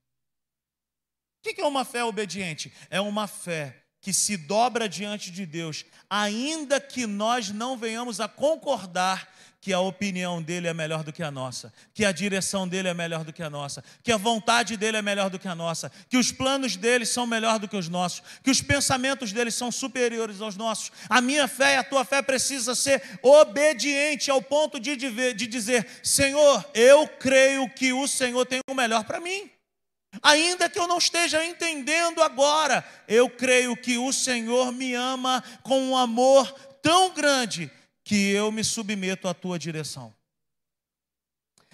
[1.39, 2.73] O que é uma fé obediente?
[2.91, 8.29] É uma fé que se dobra diante de Deus, ainda que nós não venhamos a
[8.29, 12.89] concordar que a opinião dele é melhor do que a nossa, que a direção dele
[12.89, 15.55] é melhor do que a nossa, que a vontade dele é melhor do que a
[15.55, 19.51] nossa, que os planos dele são melhor do que os nossos, que os pensamentos dele
[19.51, 20.93] são superiores aos nossos.
[21.09, 25.87] A minha fé e a tua fé precisa ser obediente ao ponto de, de dizer:
[26.05, 29.51] Senhor, eu creio que o Senhor tem o melhor para mim.
[30.23, 35.81] Ainda que eu não esteja entendendo agora, eu creio que o Senhor me ama com
[35.81, 37.71] um amor tão grande
[38.09, 40.17] que eu me submeto à tua direção.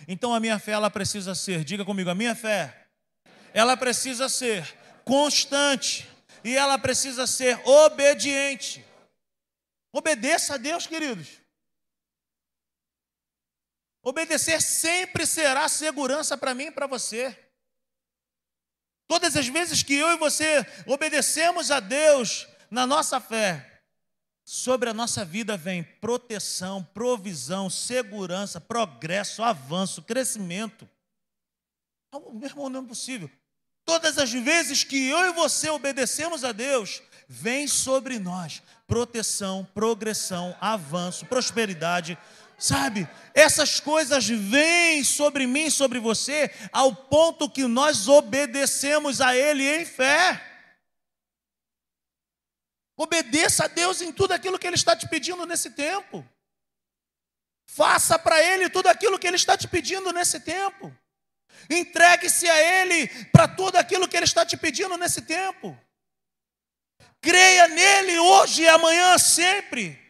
[0.08, 2.88] Então a minha fé ela precisa ser, diga comigo, a minha fé
[3.52, 4.66] ela precisa ser
[5.04, 6.10] constante
[6.42, 8.84] e ela precisa ser obediente.
[9.92, 11.40] Obedeça a Deus, queridos.
[14.02, 17.38] Obedecer sempre será segurança para mim e para você.
[19.06, 23.73] Todas as vezes que eu e você obedecemos a Deus na nossa fé,
[24.44, 30.88] Sobre a nossa vida vem proteção, provisão, segurança, progresso, avanço, crescimento.
[32.12, 33.30] Meu irmão, não é possível.
[33.86, 40.54] Todas as vezes que eu e você obedecemos a Deus, vem sobre nós proteção, progressão,
[40.60, 42.18] avanço, prosperidade.
[42.58, 49.64] Sabe, essas coisas vêm sobre mim, sobre você, ao ponto que nós obedecemos a Ele
[49.64, 50.53] em fé.
[52.96, 56.24] Obedeça a Deus em tudo aquilo que Ele está te pedindo nesse tempo.
[57.66, 60.94] Faça para Ele tudo aquilo que Ele está te pedindo nesse tempo.
[61.68, 65.76] Entregue-se a Ele para tudo aquilo que Ele está te pedindo nesse tempo.
[67.20, 70.03] Creia nele hoje e amanhã, sempre.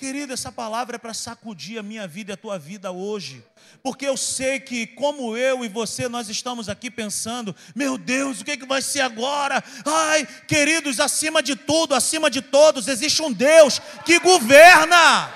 [0.00, 3.44] Querido, essa palavra é para sacudir a minha vida e a tua vida hoje,
[3.82, 8.44] porque eu sei que, como eu e você, nós estamos aqui pensando: meu Deus, o
[8.46, 9.62] que, é que vai ser agora?
[9.84, 15.30] Ai, queridos, acima de tudo, acima de todos, existe um Deus que governa.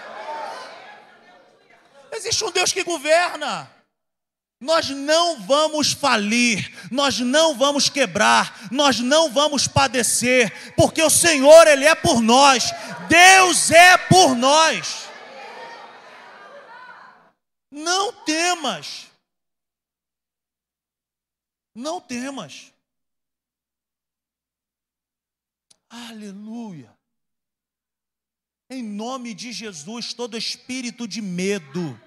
[2.10, 3.70] Existe um Deus que governa.
[4.64, 11.66] Nós não vamos falir, nós não vamos quebrar, nós não vamos padecer, porque o Senhor,
[11.66, 12.72] Ele é por nós,
[13.06, 15.06] Deus é por nós.
[17.70, 19.04] Não temas,
[21.74, 22.72] não temas.
[25.90, 26.90] Aleluia.
[28.70, 32.00] Em nome de Jesus, todo espírito de medo,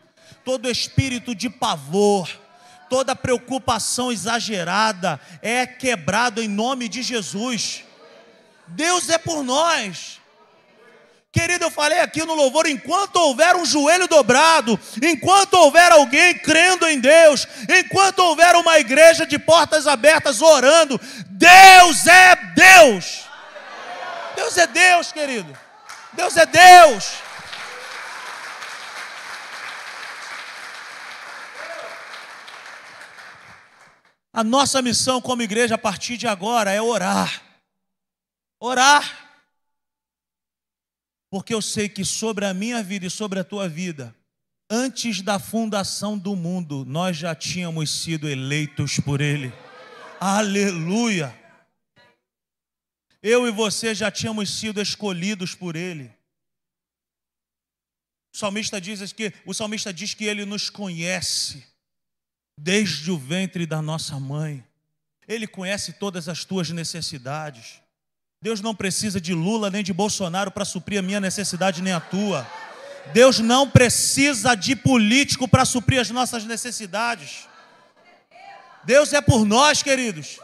[0.43, 2.46] todo espírito de pavor,
[2.89, 7.83] toda preocupação exagerada é quebrado em nome de Jesus.
[8.67, 10.19] Deus é por nós.
[11.31, 16.87] Querido, eu falei aqui no louvor: enquanto houver um joelho dobrado, enquanto houver alguém crendo
[16.87, 23.25] em Deus, enquanto houver uma igreja de portas abertas orando, Deus é Deus.
[24.35, 25.57] Deus é Deus, querido.
[26.13, 27.26] Deus é Deus.
[34.37, 37.41] A nossa missão como igreja a partir de agora é orar.
[38.59, 39.41] Orar.
[41.27, 44.15] Porque eu sei que sobre a minha vida e sobre a tua vida,
[44.69, 49.51] antes da fundação do mundo, nós já tínhamos sido eleitos por Ele.
[50.19, 51.35] Aleluia!
[53.23, 56.13] Eu e você já tínhamos sido escolhidos por Ele.
[58.31, 61.65] O salmista diz que o salmista diz que Ele nos conhece
[62.57, 64.63] desde o ventre da nossa mãe.
[65.27, 67.79] Ele conhece todas as tuas necessidades.
[68.41, 71.99] Deus não precisa de Lula nem de Bolsonaro para suprir a minha necessidade nem a
[71.99, 72.47] tua.
[73.13, 77.47] Deus não precisa de político para suprir as nossas necessidades.
[78.83, 80.39] Deus é por nós, queridos.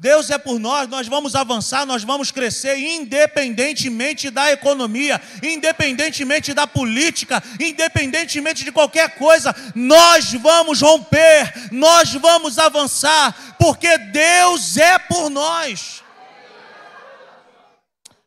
[0.00, 6.66] Deus é por nós, nós vamos avançar, nós vamos crescer, independentemente da economia, independentemente da
[6.66, 15.28] política, independentemente de qualquer coisa, nós vamos romper, nós vamos avançar, porque Deus é por
[15.28, 16.02] nós.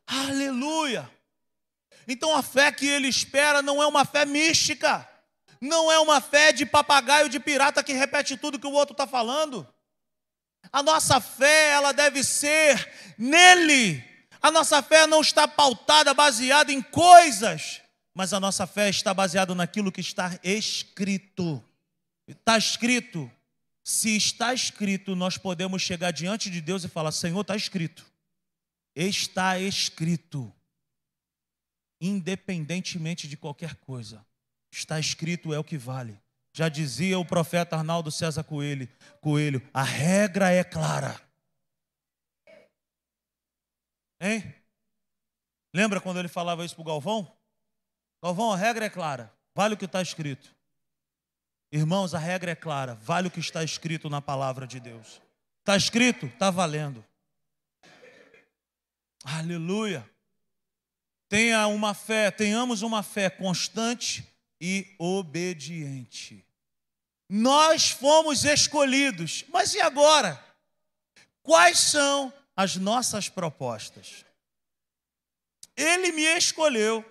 [0.06, 1.10] Aleluia!
[2.08, 5.10] Então a fé que ele espera não é uma fé mística,
[5.60, 9.08] não é uma fé de papagaio de pirata que repete tudo que o outro está
[9.08, 9.68] falando.
[10.72, 14.04] A nossa fé, ela deve ser nele.
[14.42, 17.82] A nossa fé não está pautada, baseada em coisas,
[18.14, 21.64] mas a nossa fé está baseada naquilo que está escrito.
[22.28, 23.32] Está escrito.
[23.84, 28.06] Se está escrito, nós podemos chegar diante de Deus e falar: Senhor, está escrito.
[28.96, 30.54] Está escrito,
[32.00, 34.26] independentemente de qualquer coisa.
[34.72, 36.23] Está escrito é o que vale.
[36.54, 38.88] Já dizia o profeta Arnaldo César Coelho,
[39.20, 41.20] Coelho a regra é clara.
[44.22, 44.54] Hein?
[45.74, 47.36] Lembra quando ele falava isso para o Galvão?
[48.22, 50.56] Galvão, a regra é clara, vale o que está escrito.
[51.72, 55.20] Irmãos, a regra é clara, vale o que está escrito na palavra de Deus.
[55.62, 57.04] Está escrito, está valendo.
[59.24, 60.08] Aleluia.
[61.28, 64.33] Tenha uma fé, tenhamos uma fé constante
[64.66, 66.48] e obediente.
[67.28, 70.42] Nós fomos escolhidos, mas e agora?
[71.42, 74.24] Quais são as nossas propostas?
[75.76, 77.04] Ele me escolheu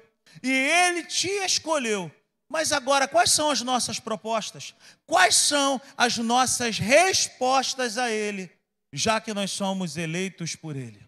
[0.42, 2.10] e ele te escolheu.
[2.48, 4.74] Mas agora, quais são as nossas propostas?
[5.04, 8.50] Quais são as nossas respostas a Ele,
[8.92, 11.02] já que nós somos eleitos por Ele?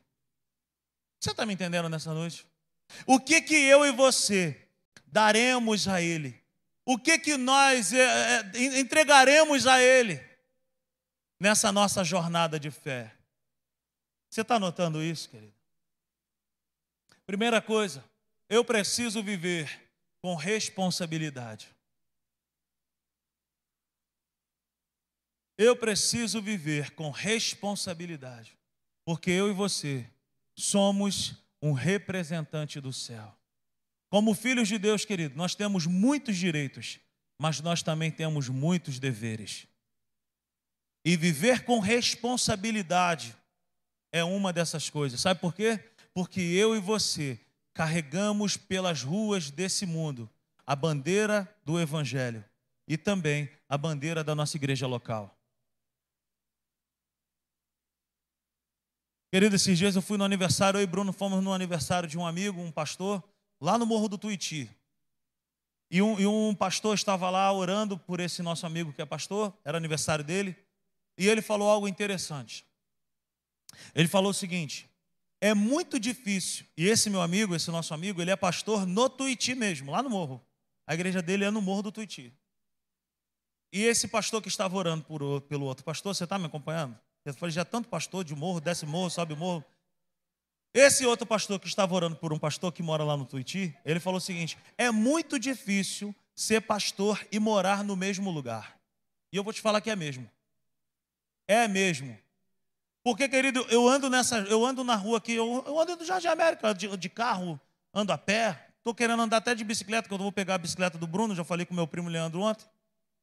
[1.20, 2.46] Você está me entendendo nessa noite?
[3.06, 4.63] O que que eu e você
[5.14, 6.42] daremos a Ele?
[6.84, 10.20] O que que nós é, é, entregaremos a Ele
[11.38, 13.16] nessa nossa jornada de fé?
[14.28, 15.54] Você está notando isso, querido?
[17.24, 18.04] Primeira coisa,
[18.48, 19.88] eu preciso viver
[20.20, 21.68] com responsabilidade.
[25.56, 28.58] Eu preciso viver com responsabilidade,
[29.04, 30.04] porque eu e você
[30.56, 33.32] somos um representante do céu.
[34.14, 37.00] Como filhos de Deus, querido, nós temos muitos direitos,
[37.36, 39.66] mas nós também temos muitos deveres.
[41.04, 43.36] E viver com responsabilidade
[44.12, 45.20] é uma dessas coisas.
[45.20, 45.80] Sabe por quê?
[46.12, 47.40] Porque eu e você
[47.74, 50.30] carregamos pelas ruas desse mundo
[50.64, 52.44] a bandeira do Evangelho
[52.86, 55.36] e também a bandeira da nossa igreja local.
[59.32, 62.24] Querido, esses dias eu fui no aniversário, eu e Bruno fomos no aniversário de um
[62.24, 63.20] amigo, um pastor,
[63.60, 64.70] lá no Morro do Tuiti.
[65.90, 69.56] E um, e um pastor estava lá orando por esse nosso amigo que é pastor,
[69.64, 70.56] era aniversário dele,
[71.16, 72.66] e ele falou algo interessante.
[73.94, 74.88] Ele falou o seguinte:
[75.40, 76.66] é muito difícil.
[76.76, 80.10] E esse meu amigo, esse nosso amigo, ele é pastor no Tuiti mesmo, lá no
[80.10, 80.44] morro.
[80.86, 82.32] A igreja dele é no morro do Tuiti.
[83.72, 86.98] E esse pastor que estava orando por, pelo outro pastor, você está me acompanhando?
[87.24, 89.64] Eu falei, já tanto pastor de morro, desce morro, sobe morro.
[90.74, 94.00] Esse outro pastor que estava orando por um pastor que mora lá no Tuiti, ele
[94.00, 98.76] falou o seguinte: é muito difícil ser pastor e morar no mesmo lugar.
[99.32, 100.28] E eu vou te falar que é mesmo.
[101.46, 102.18] É mesmo.
[103.04, 106.26] Porque, querido, eu ando nessa, eu ando na rua aqui, eu, eu ando no Jardim
[106.26, 107.60] América, de, de carro,
[107.92, 108.70] ando a pé.
[108.78, 111.44] Estou querendo andar até de bicicleta, que eu vou pegar a bicicleta do Bruno, já
[111.44, 112.66] falei com meu primo Leandro ontem.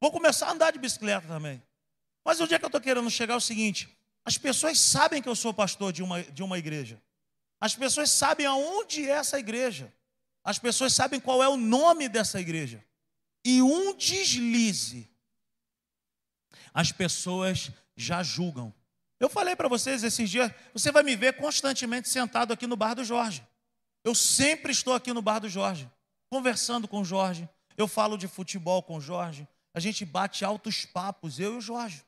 [0.00, 1.62] Vou começar a andar de bicicleta também.
[2.24, 3.88] Mas o dia que eu estou querendo chegar é o seguinte:
[4.24, 7.00] as pessoas sabem que eu sou pastor de uma, de uma igreja.
[7.62, 9.90] As pessoas sabem aonde é essa igreja.
[10.44, 12.84] As pessoas sabem qual é o nome dessa igreja.
[13.44, 15.08] E um deslize,
[16.74, 18.74] as pessoas já julgam
[19.22, 22.92] eu falei para vocês esses dias, você vai me ver constantemente sentado aqui no bar
[22.92, 23.46] do Jorge.
[24.02, 25.88] Eu sempre estou aqui no bar do Jorge,
[26.28, 27.48] conversando com o Jorge.
[27.76, 29.46] Eu falo de futebol com o Jorge.
[29.72, 32.04] A gente bate altos papos, eu e o Jorge.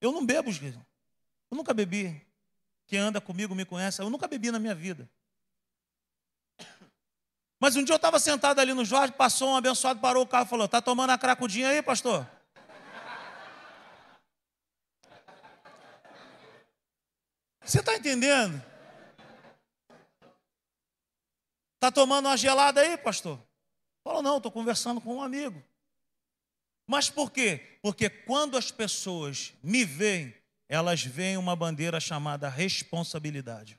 [0.00, 2.24] Eu não bebo, Eu nunca bebi.
[2.92, 4.02] Quem anda comigo me conhece.
[4.02, 5.08] Eu nunca bebi na minha vida.
[7.58, 10.44] Mas um dia eu estava sentado ali no Jorge, passou um abençoado, parou o carro
[10.44, 12.28] e falou: Está tomando a cracudinha aí, pastor?
[17.64, 18.62] Você está entendendo?
[21.76, 23.42] Está tomando uma gelada aí, pastor?
[24.04, 25.64] Fala, não, estou conversando com um amigo.
[26.86, 27.78] Mas por quê?
[27.80, 30.41] Porque quando as pessoas me veem,
[30.72, 33.78] elas veem uma bandeira chamada responsabilidade.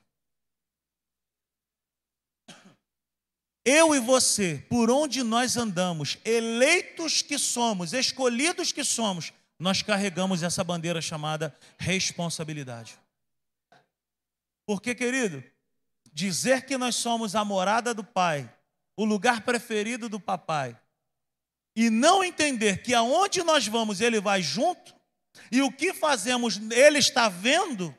[3.64, 10.44] Eu e você, por onde nós andamos, eleitos que somos, escolhidos que somos, nós carregamos
[10.44, 12.96] essa bandeira chamada responsabilidade.
[14.64, 15.42] Porque, querido,
[16.12, 18.48] dizer que nós somos a morada do Pai,
[18.96, 20.78] o lugar preferido do papai,
[21.74, 24.94] e não entender que aonde nós vamos ele vai junto,
[25.50, 27.96] e o que fazemos ele está vendo,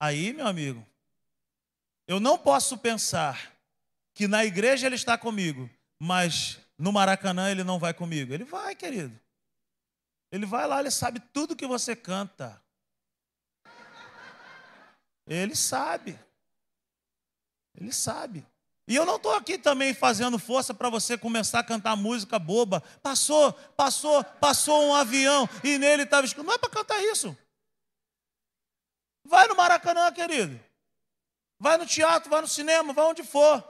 [0.00, 0.86] aí, meu amigo,
[2.06, 3.52] eu não posso pensar
[4.14, 5.68] que na igreja ele está comigo,
[5.98, 8.32] mas no Maracanã ele não vai comigo.
[8.32, 9.18] Ele vai, querido.
[10.30, 12.62] Ele vai lá, ele sabe tudo que você canta.
[15.26, 16.18] Ele sabe.
[17.74, 18.46] Ele sabe.
[18.88, 22.80] E eu não estou aqui também fazendo força para você começar a cantar música boba.
[23.02, 26.46] Passou, passou, passou um avião e nele estava escrito.
[26.46, 27.36] Não é para cantar isso.
[29.24, 30.60] Vai no Maracanã, querido.
[31.58, 33.64] Vai no teatro, vai no cinema, vai onde for.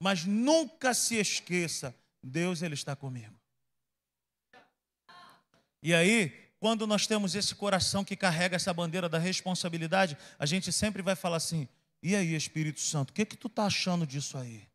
[0.00, 3.34] Mas nunca se esqueça, Deus ele está comigo.
[5.80, 10.72] E aí, quando nós temos esse coração que carrega essa bandeira da responsabilidade, a gente
[10.72, 11.68] sempre vai falar assim:
[12.02, 14.66] "E aí, Espírito Santo, o que que tu tá achando disso aí?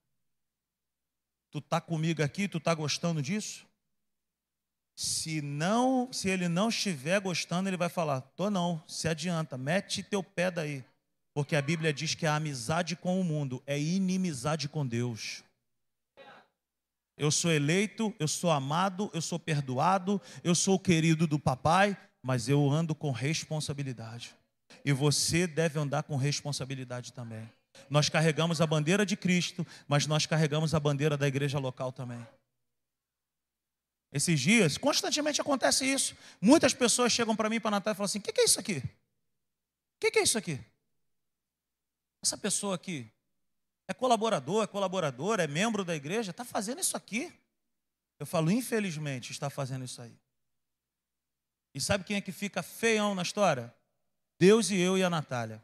[1.51, 3.65] Tu tá comigo aqui, tu tá gostando disso?"
[4.95, 10.03] Se não, se ele não estiver gostando, ele vai falar: "Tô não, se adianta, mete
[10.03, 10.83] teu pé daí."
[11.33, 15.43] Porque a Bíblia diz que a amizade com o mundo é inimizade com Deus.
[17.17, 21.95] Eu sou eleito, eu sou amado, eu sou perdoado, eu sou o querido do papai,
[22.21, 24.35] mas eu ando com responsabilidade.
[24.83, 27.49] E você deve andar com responsabilidade também.
[27.89, 32.25] Nós carregamos a bandeira de Cristo, mas nós carregamos a bandeira da igreja local também.
[34.11, 36.15] Esses dias, constantemente acontece isso.
[36.41, 38.59] Muitas pessoas chegam para mim para Natal e falam assim: o que, que é isso
[38.59, 38.77] aqui?
[38.77, 40.59] O que, que é isso aqui?
[42.21, 43.09] Essa pessoa aqui
[43.87, 47.31] é colaborador, é colaboradora, é membro da igreja, está fazendo isso aqui.
[48.19, 50.15] Eu falo, infelizmente, está fazendo isso aí.
[51.73, 53.73] E sabe quem é que fica feião na história?
[54.41, 55.61] Deus e eu e a Natália.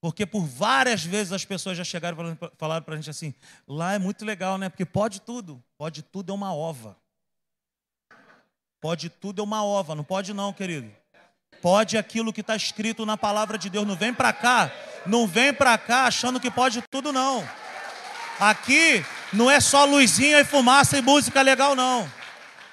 [0.00, 3.32] Porque por várias vezes as pessoas já chegaram e falaram para a gente assim:
[3.68, 4.68] lá é muito legal, né?
[4.68, 5.62] Porque pode tudo.
[5.78, 6.96] Pode tudo é uma ova.
[8.80, 9.94] Pode tudo é uma ova.
[9.94, 10.90] Não pode, não, querido.
[11.62, 13.86] Pode aquilo que está escrito na palavra de Deus.
[13.86, 14.72] Não vem para cá,
[15.06, 17.48] não vem para cá achando que pode tudo, não.
[18.40, 22.10] Aqui não é só luzinha e fumaça e música legal, não.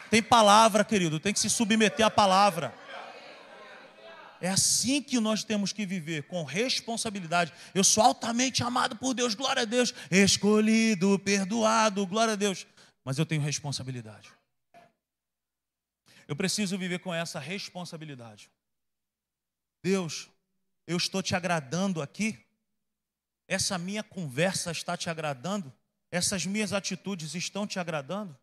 [0.09, 2.80] Tem palavra, querido, tem que se submeter à palavra.
[4.41, 7.53] É assim que nós temos que viver, com responsabilidade.
[7.75, 9.93] Eu sou altamente amado por Deus, glória a Deus.
[10.09, 12.65] Escolhido, perdoado, glória a Deus.
[13.05, 14.31] Mas eu tenho responsabilidade.
[16.27, 18.49] Eu preciso viver com essa responsabilidade.
[19.83, 20.27] Deus,
[20.87, 22.43] eu estou te agradando aqui?
[23.47, 25.71] Essa minha conversa está te agradando?
[26.09, 28.35] Essas minhas atitudes estão te agradando?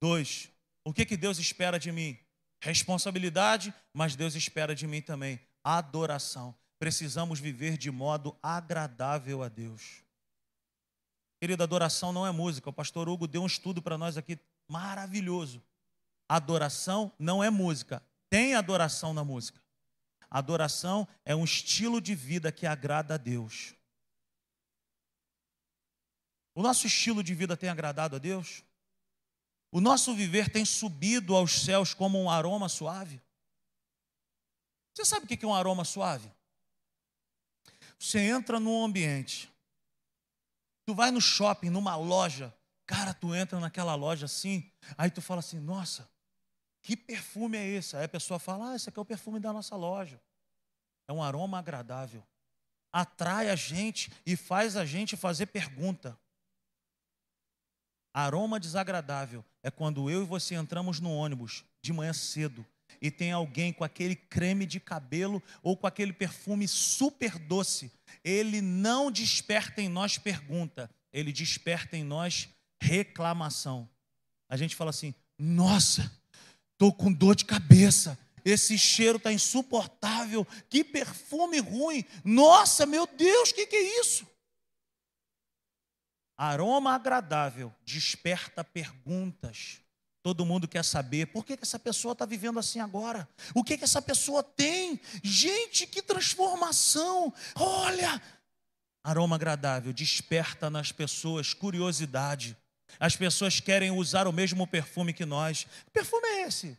[0.00, 0.51] Dois,
[0.84, 2.18] o que, que Deus espera de mim?
[2.60, 6.54] Responsabilidade, mas Deus espera de mim também adoração.
[6.78, 10.02] Precisamos viver de modo agradável a Deus.
[11.40, 12.70] Querida, adoração não é música.
[12.70, 15.62] O pastor Hugo deu um estudo para nós aqui maravilhoso.
[16.28, 18.02] Adoração não é música.
[18.28, 19.60] Tem adoração na música.
[20.30, 23.74] Adoração é um estilo de vida que agrada a Deus.
[26.54, 28.62] O nosso estilo de vida tem agradado a Deus?
[29.72, 33.20] O nosso viver tem subido aos céus como um aroma suave?
[34.94, 36.30] Você sabe o que é um aroma suave?
[37.98, 39.50] Você entra num ambiente,
[40.84, 42.54] tu vai no shopping, numa loja,
[42.84, 46.06] cara, tu entra naquela loja assim, aí tu fala assim: nossa,
[46.82, 47.96] que perfume é esse?
[47.96, 50.20] Aí a pessoa fala: Ah, esse aqui é o perfume da nossa loja.
[51.08, 52.22] É um aroma agradável.
[52.92, 56.18] Atrai a gente e faz a gente fazer pergunta.
[58.14, 62.64] Aroma desagradável é quando eu e você entramos no ônibus de manhã cedo
[63.00, 67.90] e tem alguém com aquele creme de cabelo ou com aquele perfume super doce.
[68.22, 72.48] Ele não desperta em nós pergunta, ele desperta em nós
[72.80, 73.88] reclamação.
[74.48, 76.10] A gente fala assim: nossa,
[76.82, 78.18] Estou com dor de cabeça.
[78.44, 80.44] Esse cheiro está insuportável.
[80.68, 82.04] Que perfume ruim.
[82.24, 84.26] Nossa, meu Deus, o que, que é isso?
[86.36, 89.80] Aroma agradável desperta perguntas.
[90.22, 93.28] Todo mundo quer saber por que, essa pessoa está vivendo assim agora.
[93.54, 95.00] O que, que essa pessoa tem?
[95.22, 97.34] Gente, que transformação!
[97.56, 98.22] Olha!
[99.02, 102.56] Aroma agradável desperta nas pessoas curiosidade.
[103.00, 105.64] As pessoas querem usar o mesmo perfume que nós.
[105.84, 106.78] Que perfume é esse?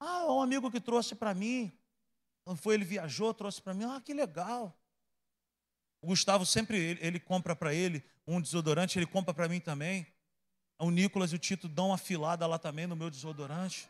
[0.00, 1.72] Ah, um amigo que trouxe para mim.
[2.56, 3.84] Foi, ele viajou, trouxe para mim.
[3.84, 4.76] Ah, que legal.
[6.04, 10.06] O Gustavo sempre, ele, ele compra para ele um desodorante, ele compra para mim também.
[10.78, 13.88] O Nicolas e o Tito dão uma filada lá também no meu desodorante.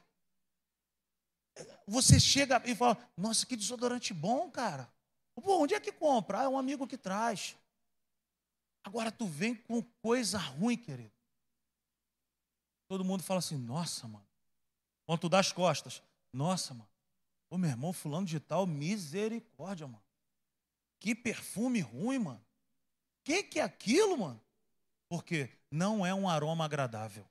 [1.89, 4.89] Você chega e fala, nossa, que desodorante bom, cara.
[5.35, 6.43] Pô, onde é que compra?
[6.43, 7.57] Ah, é um amigo que traz.
[8.85, 11.11] Agora tu vem com coisa ruim, querido.
[12.87, 14.27] Todo mundo fala assim: nossa, mano.
[15.05, 16.01] Quando tu dá as costas,
[16.33, 16.89] nossa, mano.
[17.51, 20.04] Ô, meu irmão, fulano de tal, misericórdia, mano.
[21.05, 22.43] Que perfume ruim, mano.
[23.23, 24.41] Que que é aquilo, mano?
[25.07, 27.29] Porque não é um aroma agradável.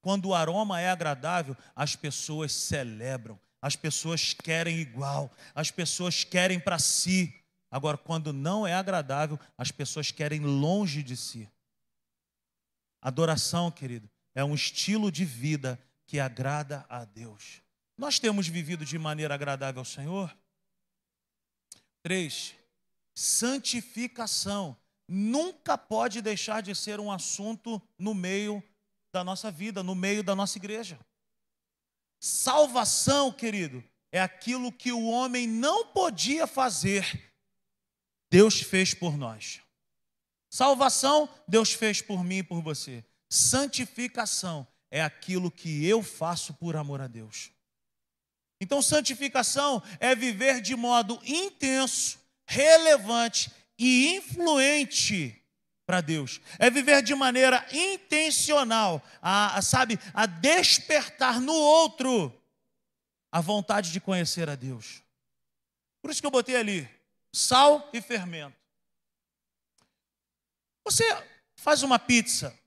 [0.00, 6.60] Quando o aroma é agradável, as pessoas celebram, as pessoas querem igual, as pessoas querem
[6.60, 7.34] para si.
[7.72, 11.50] Agora, quando não é agradável, as pessoas querem longe de si.
[13.02, 17.62] Adoração, querido, é um estilo de vida que agrada a Deus.
[17.96, 20.32] Nós temos vivido de maneira agradável ao Senhor?
[22.00, 22.54] Três,
[23.18, 24.76] santificação
[25.08, 28.62] nunca pode deixar de ser um assunto no meio
[29.12, 30.96] da nossa vida, no meio da nossa igreja.
[32.20, 37.32] Salvação, querido, é aquilo que o homem não podia fazer,
[38.30, 39.60] Deus fez por nós.
[40.48, 43.04] Salvação, Deus fez por mim e por você.
[43.28, 47.50] Santificação é aquilo que eu faço por amor a Deus.
[48.60, 52.17] Então, santificação é viver de modo intenso,
[52.48, 55.40] relevante e influente
[55.86, 56.40] para Deus.
[56.58, 62.34] É viver de maneira intencional, a, a, sabe, a despertar no outro
[63.30, 65.02] a vontade de conhecer a Deus.
[66.00, 66.88] Por isso que eu botei ali
[67.30, 68.56] sal e fermento.
[70.84, 71.04] Você
[71.54, 72.58] faz uma pizza,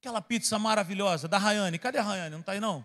[0.00, 1.78] aquela pizza maravilhosa da Rayane.
[1.78, 2.30] Cadê a Rayane?
[2.30, 2.82] Não está aí não?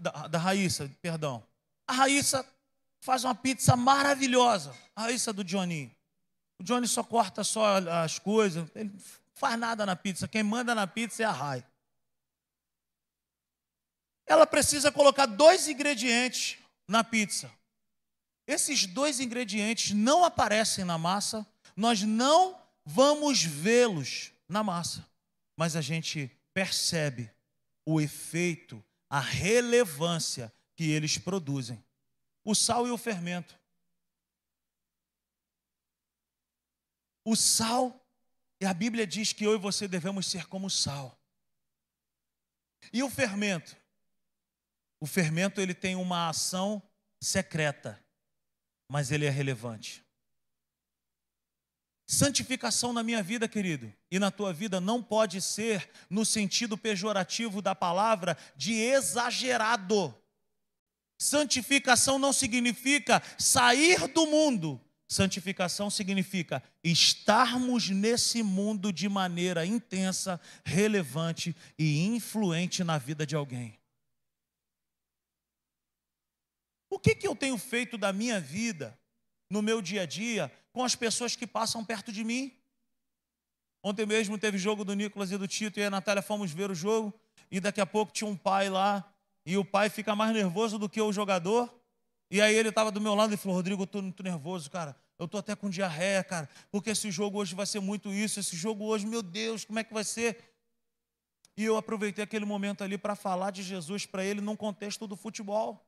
[0.00, 1.44] Da, da Raíssa, perdão.
[1.86, 2.46] A Raíssa
[3.02, 4.74] faz uma pizza maravilhosa.
[4.96, 5.94] A Raíssa do Johnny.
[6.58, 9.00] O Johnny só corta só as coisas, ele não
[9.34, 10.28] faz nada na pizza.
[10.28, 11.66] Quem manda na pizza é a Rai.
[14.24, 17.50] Ela precisa colocar dois ingredientes na pizza.
[18.46, 21.46] Esses dois ingredientes não aparecem na massa,
[21.76, 25.04] nós não vamos vê-los na massa,
[25.56, 27.30] mas a gente percebe
[27.84, 31.82] o efeito, a relevância que eles produzem.
[32.44, 33.58] O sal e o fermento.
[37.24, 38.04] O sal,
[38.60, 41.18] e a Bíblia diz que eu e você devemos ser como sal.
[42.92, 43.76] E o fermento?
[44.98, 46.82] O fermento ele tem uma ação
[47.20, 48.02] secreta,
[48.88, 50.04] mas ele é relevante.
[52.06, 57.62] Santificação na minha vida, querido, e na tua vida não pode ser no sentido pejorativo
[57.62, 60.14] da palavra de exagerado.
[61.22, 64.80] Santificação não significa sair do mundo.
[65.06, 73.78] Santificação significa estarmos nesse mundo de maneira intensa, relevante e influente na vida de alguém.
[76.90, 78.98] O que, que eu tenho feito da minha vida,
[79.48, 82.52] no meu dia a dia, com as pessoas que passam perto de mim?
[83.80, 86.74] Ontem mesmo teve jogo do Nicolas e do Tito e a Natália fomos ver o
[86.74, 87.14] jogo
[87.48, 89.11] e daqui a pouco tinha um pai lá
[89.44, 91.72] e o pai fica mais nervoso do que o jogador.
[92.30, 94.96] E aí ele estava do meu lado e falou: Rodrigo, eu estou muito nervoso, cara.
[95.18, 98.40] Eu estou até com diarreia, cara, porque esse jogo hoje vai ser muito isso.
[98.40, 100.52] Esse jogo hoje, meu Deus, como é que vai ser?
[101.56, 105.16] E eu aproveitei aquele momento ali para falar de Jesus para ele num contexto do
[105.16, 105.86] futebol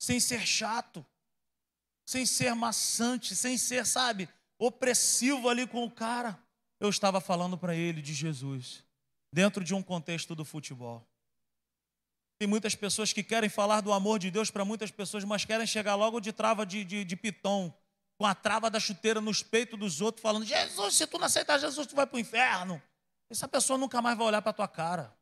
[0.00, 1.04] sem ser chato,
[2.06, 6.42] sem ser maçante, sem ser, sabe, opressivo ali com o cara.
[6.80, 8.82] Eu estava falando para ele de Jesus,
[9.30, 11.06] dentro de um contexto do futebol.
[12.40, 15.66] Tem muitas pessoas que querem falar do amor de Deus para muitas pessoas, mas querem
[15.66, 20.00] chegar logo de trava de, de, de com a trava da chuteira nos peitos dos
[20.00, 22.80] outros, falando: Jesus, se tu não aceitar Jesus, tu vai para o inferno.
[23.28, 25.14] Essa pessoa nunca mais vai olhar para a tua cara.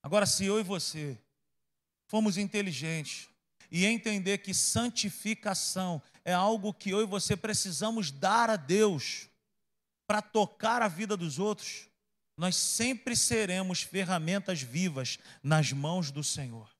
[0.00, 1.18] Agora, se eu e você
[2.06, 3.28] fomos inteligentes
[3.68, 9.28] e entender que santificação é algo que eu e você precisamos dar a Deus
[10.06, 11.88] para tocar a vida dos outros,
[12.38, 16.70] nós sempre seremos ferramentas vivas nas mãos do Senhor.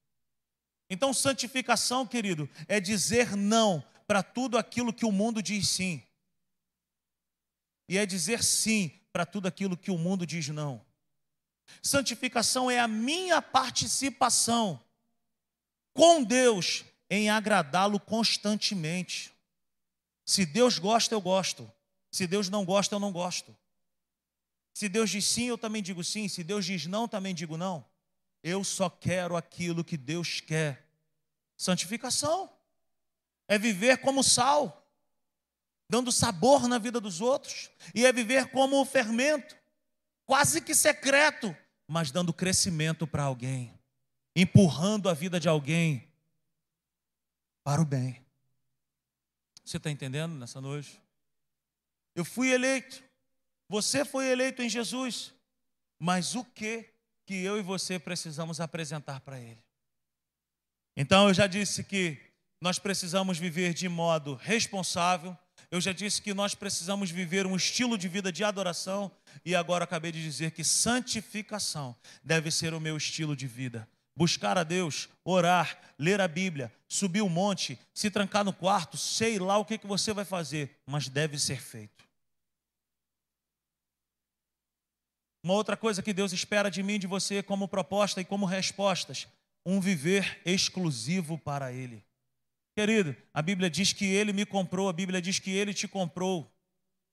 [0.88, 6.00] Então, santificação, querido, é dizer não para tudo aquilo que o mundo diz sim.
[7.88, 10.80] E é dizer sim para tudo aquilo que o mundo diz não.
[11.82, 14.80] Santificação é a minha participação
[15.92, 19.32] com Deus em agradá-lo constantemente.
[20.24, 21.70] Se Deus gosta, eu gosto.
[22.12, 23.54] Se Deus não gosta, eu não gosto.
[24.78, 26.28] Se Deus diz sim, eu também digo sim.
[26.28, 27.84] Se Deus diz não, também digo não.
[28.44, 30.88] Eu só quero aquilo que Deus quer.
[31.56, 32.48] Santificação
[33.48, 34.88] é viver como sal,
[35.90, 39.56] dando sabor na vida dos outros, e é viver como fermento,
[40.24, 43.76] quase que secreto, mas dando crescimento para alguém
[44.36, 46.08] empurrando a vida de alguém
[47.64, 48.24] para o bem.
[49.64, 51.02] Você está entendendo nessa noite?
[52.14, 53.07] Eu fui eleito,
[53.68, 55.32] você foi eleito em Jesus,
[55.98, 56.88] mas o que
[57.26, 59.62] que eu e você precisamos apresentar para Ele?
[60.96, 62.18] Então eu já disse que
[62.60, 65.36] nós precisamos viver de modo responsável,
[65.70, 69.10] eu já disse que nós precisamos viver um estilo de vida de adoração,
[69.44, 71.94] e agora acabei de dizer que santificação
[72.24, 73.88] deve ser o meu estilo de vida
[74.18, 79.38] buscar a Deus, orar, ler a Bíblia, subir o monte, se trancar no quarto, sei
[79.38, 82.04] lá o que, que você vai fazer, mas deve ser feito.
[85.48, 89.26] Uma outra coisa que Deus espera de mim de você como proposta e como respostas,
[89.64, 92.04] um viver exclusivo para Ele.
[92.76, 96.54] Querido, a Bíblia diz que Ele me comprou, a Bíblia diz que Ele te comprou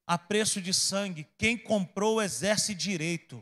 [0.06, 1.26] a preço de sangue.
[1.38, 3.42] Quem comprou exerce direito.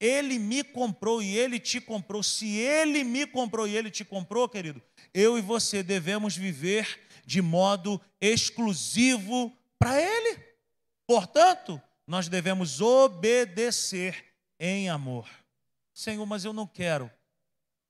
[0.00, 2.20] Ele me comprou e ele te comprou.
[2.20, 4.82] Se ele me comprou e ele te comprou, querido,
[5.14, 10.42] eu e você devemos viver de modo exclusivo para ele.
[11.06, 15.28] Portanto, nós devemos obedecer em amor.
[15.92, 17.10] Senhor, mas eu não quero,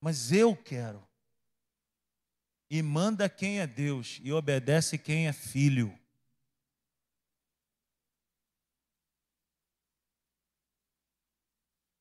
[0.00, 1.06] mas eu quero.
[2.68, 5.96] E manda quem é Deus e obedece quem é filho.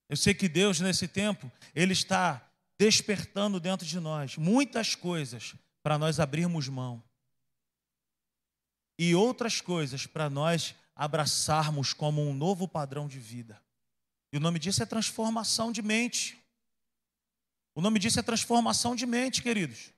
[0.09, 5.53] Eu sei que Deus, nesse tempo, Ele está despertando dentro de nós muitas coisas
[5.83, 7.03] para nós abrirmos mão.
[8.97, 13.61] E outras coisas para nós abraçarmos como um novo padrão de vida.
[14.33, 16.37] E o nome disso é transformação de mente.
[17.75, 19.93] O nome disso é transformação de mente, queridos.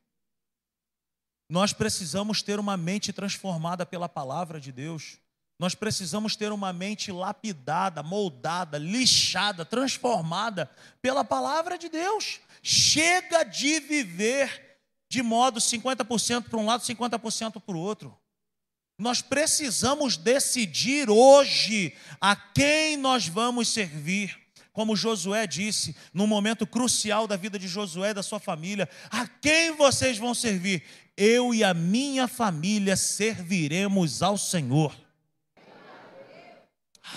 [1.50, 5.18] Nós precisamos ter uma mente transformada pela palavra de Deus.
[5.58, 10.70] Nós precisamos ter uma mente lapidada, moldada, lixada, transformada
[11.02, 12.42] pela palavra de Deus.
[12.62, 14.78] Chega de viver
[15.10, 18.19] de modo 50% para um lado, 50% para o outro.
[19.00, 24.38] Nós precisamos decidir hoje a quem nós vamos servir.
[24.74, 29.26] Como Josué disse, num momento crucial da vida de Josué e da sua família, a
[29.26, 30.84] quem vocês vão servir?
[31.16, 34.94] Eu e a minha família serviremos ao Senhor.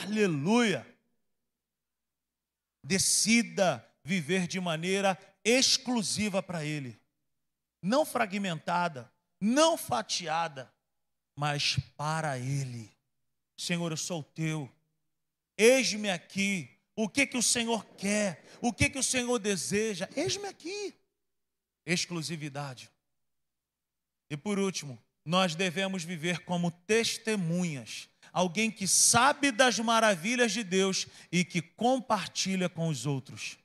[0.04, 0.86] Aleluia!
[2.84, 6.98] Decida viver de maneira exclusiva para Ele,
[7.82, 10.71] não fragmentada, não fatiada,
[11.42, 12.88] mas para Ele.
[13.56, 14.70] Senhor, eu sou teu,
[15.58, 16.70] eis-me aqui.
[16.94, 18.44] O que que o Senhor quer?
[18.60, 20.08] O que que o Senhor deseja?
[20.14, 20.94] Eis-me aqui.
[21.84, 22.88] Exclusividade.
[24.30, 31.08] E por último, nós devemos viver como testemunhas alguém que sabe das maravilhas de Deus
[31.32, 33.58] e que compartilha com os outros.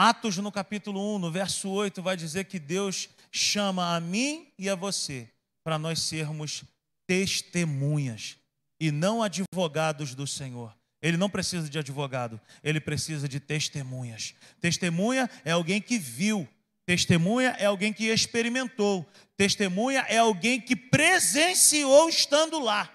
[0.00, 4.70] Atos no capítulo 1, no verso 8, vai dizer que Deus chama a mim e
[4.70, 5.28] a você
[5.64, 6.62] para nós sermos
[7.04, 8.36] testemunhas
[8.78, 10.72] e não advogados do Senhor.
[11.02, 14.36] Ele não precisa de advogado, ele precisa de testemunhas.
[14.60, 16.48] Testemunha é alguém que viu,
[16.86, 19.04] Testemunha é alguém que experimentou.
[19.36, 22.88] Testemunha é alguém que presenciou estando lá.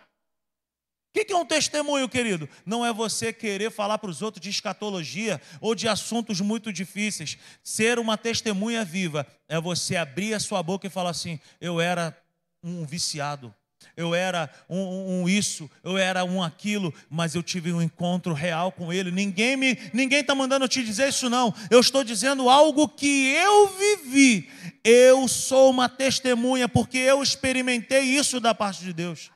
[1.16, 2.50] O que é um testemunho, querido?
[2.66, 7.38] Não é você querer falar para os outros de escatologia ou de assuntos muito difíceis.
[7.64, 12.18] Ser uma testemunha viva é você abrir a sua boca e falar assim: eu era
[12.64, 13.54] um viciado,
[13.96, 18.72] eu era um, um, isso, eu era um aquilo, mas eu tive um encontro real
[18.72, 19.12] com Ele.
[19.12, 21.54] Ninguém me, ninguém está mandando te dizer isso não.
[21.70, 24.50] Eu estou dizendo algo que eu vivi.
[24.84, 29.30] Eu sou uma testemunha porque eu experimentei isso da parte de Deus.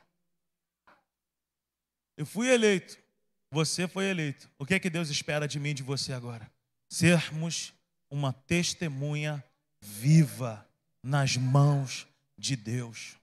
[2.18, 2.98] Eu fui eleito.
[3.48, 4.50] Você foi eleito.
[4.58, 6.50] O que é que Deus espera de mim e de você agora?
[6.90, 7.72] Sermos
[8.10, 9.42] uma testemunha
[9.80, 10.66] viva
[11.00, 13.16] nas mãos de Deus.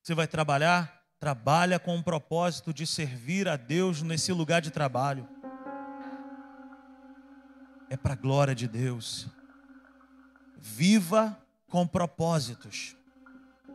[0.00, 1.04] Você vai trabalhar?
[1.18, 5.28] Trabalha com o propósito de servir a Deus nesse lugar de trabalho.
[7.90, 9.26] É para a glória de Deus.
[10.56, 12.94] Viva com propósitos.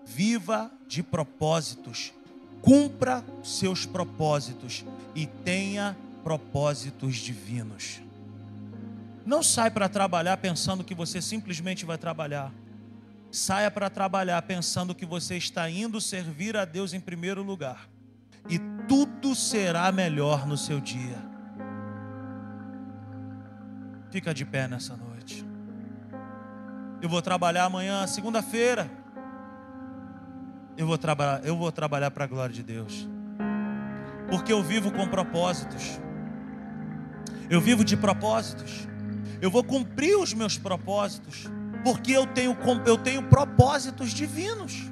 [0.05, 2.13] Viva de propósitos.
[2.61, 4.85] Cumpra seus propósitos
[5.15, 8.01] e tenha propósitos divinos.
[9.25, 12.51] Não sai para trabalhar pensando que você simplesmente vai trabalhar.
[13.31, 17.87] Saia para trabalhar pensando que você está indo servir a Deus em primeiro lugar,
[18.49, 18.57] e
[18.87, 21.17] tudo será melhor no seu dia.
[24.09, 25.45] Fica de pé nessa noite.
[26.99, 28.89] Eu vou trabalhar amanhã, segunda-feira.
[30.79, 33.05] Eu vou trabalhar, eu vou trabalhar para a glória de Deus.
[34.29, 35.99] Porque eu vivo com propósitos.
[37.49, 38.87] Eu vivo de propósitos.
[39.41, 41.49] Eu vou cumprir os meus propósitos
[41.83, 44.89] porque eu tenho, eu tenho propósitos divinos.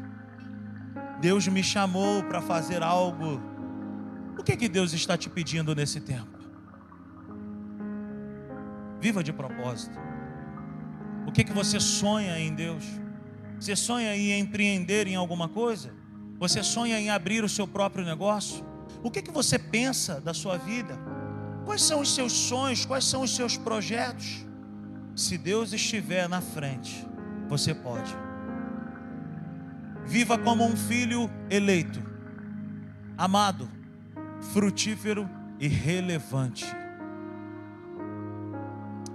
[1.22, 3.42] Deus me chamou para fazer algo.
[4.38, 6.38] O que, que Deus está te pedindo nesse tempo?
[9.00, 9.98] Viva de propósito.
[11.26, 12.84] O que, que você sonha em Deus?
[13.60, 15.94] Você sonha em empreender em alguma coisa?
[16.40, 18.64] Você sonha em abrir o seu próprio negócio?
[19.04, 20.98] O que, que você pensa da sua vida?
[21.66, 22.86] Quais são os seus sonhos?
[22.86, 24.46] Quais são os seus projetos?
[25.16, 27.06] Se Deus estiver na frente,
[27.50, 28.16] você pode.
[30.06, 32.02] Viva como um filho eleito,
[33.18, 33.70] amado,
[34.54, 35.30] frutífero
[35.60, 36.66] e relevante.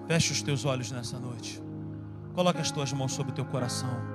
[0.07, 1.63] Feche os teus olhos nessa noite.
[2.35, 4.12] Coloque as tuas mãos sobre o teu coração.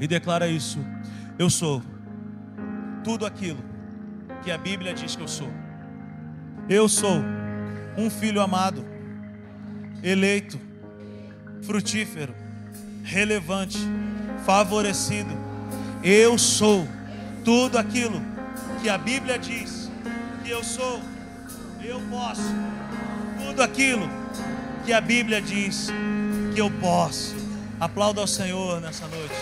[0.00, 0.78] E declara isso.
[1.38, 1.82] Eu sou
[3.04, 3.62] tudo aquilo
[4.42, 5.50] que a Bíblia diz que eu sou.
[6.68, 7.22] Eu sou
[7.96, 8.84] um filho amado,
[10.02, 10.60] eleito,
[11.62, 12.34] frutífero,
[13.02, 13.78] relevante,
[14.44, 15.30] favorecido.
[16.02, 16.86] Eu sou
[17.44, 18.20] tudo aquilo
[18.80, 19.90] que a Bíblia diz
[20.44, 21.00] que eu sou.
[21.82, 22.42] Eu posso
[23.48, 24.08] tudo aquilo
[24.84, 25.88] que a Bíblia diz
[26.54, 27.34] que eu posso.
[27.80, 29.34] Aplauda ao Senhor nessa noite.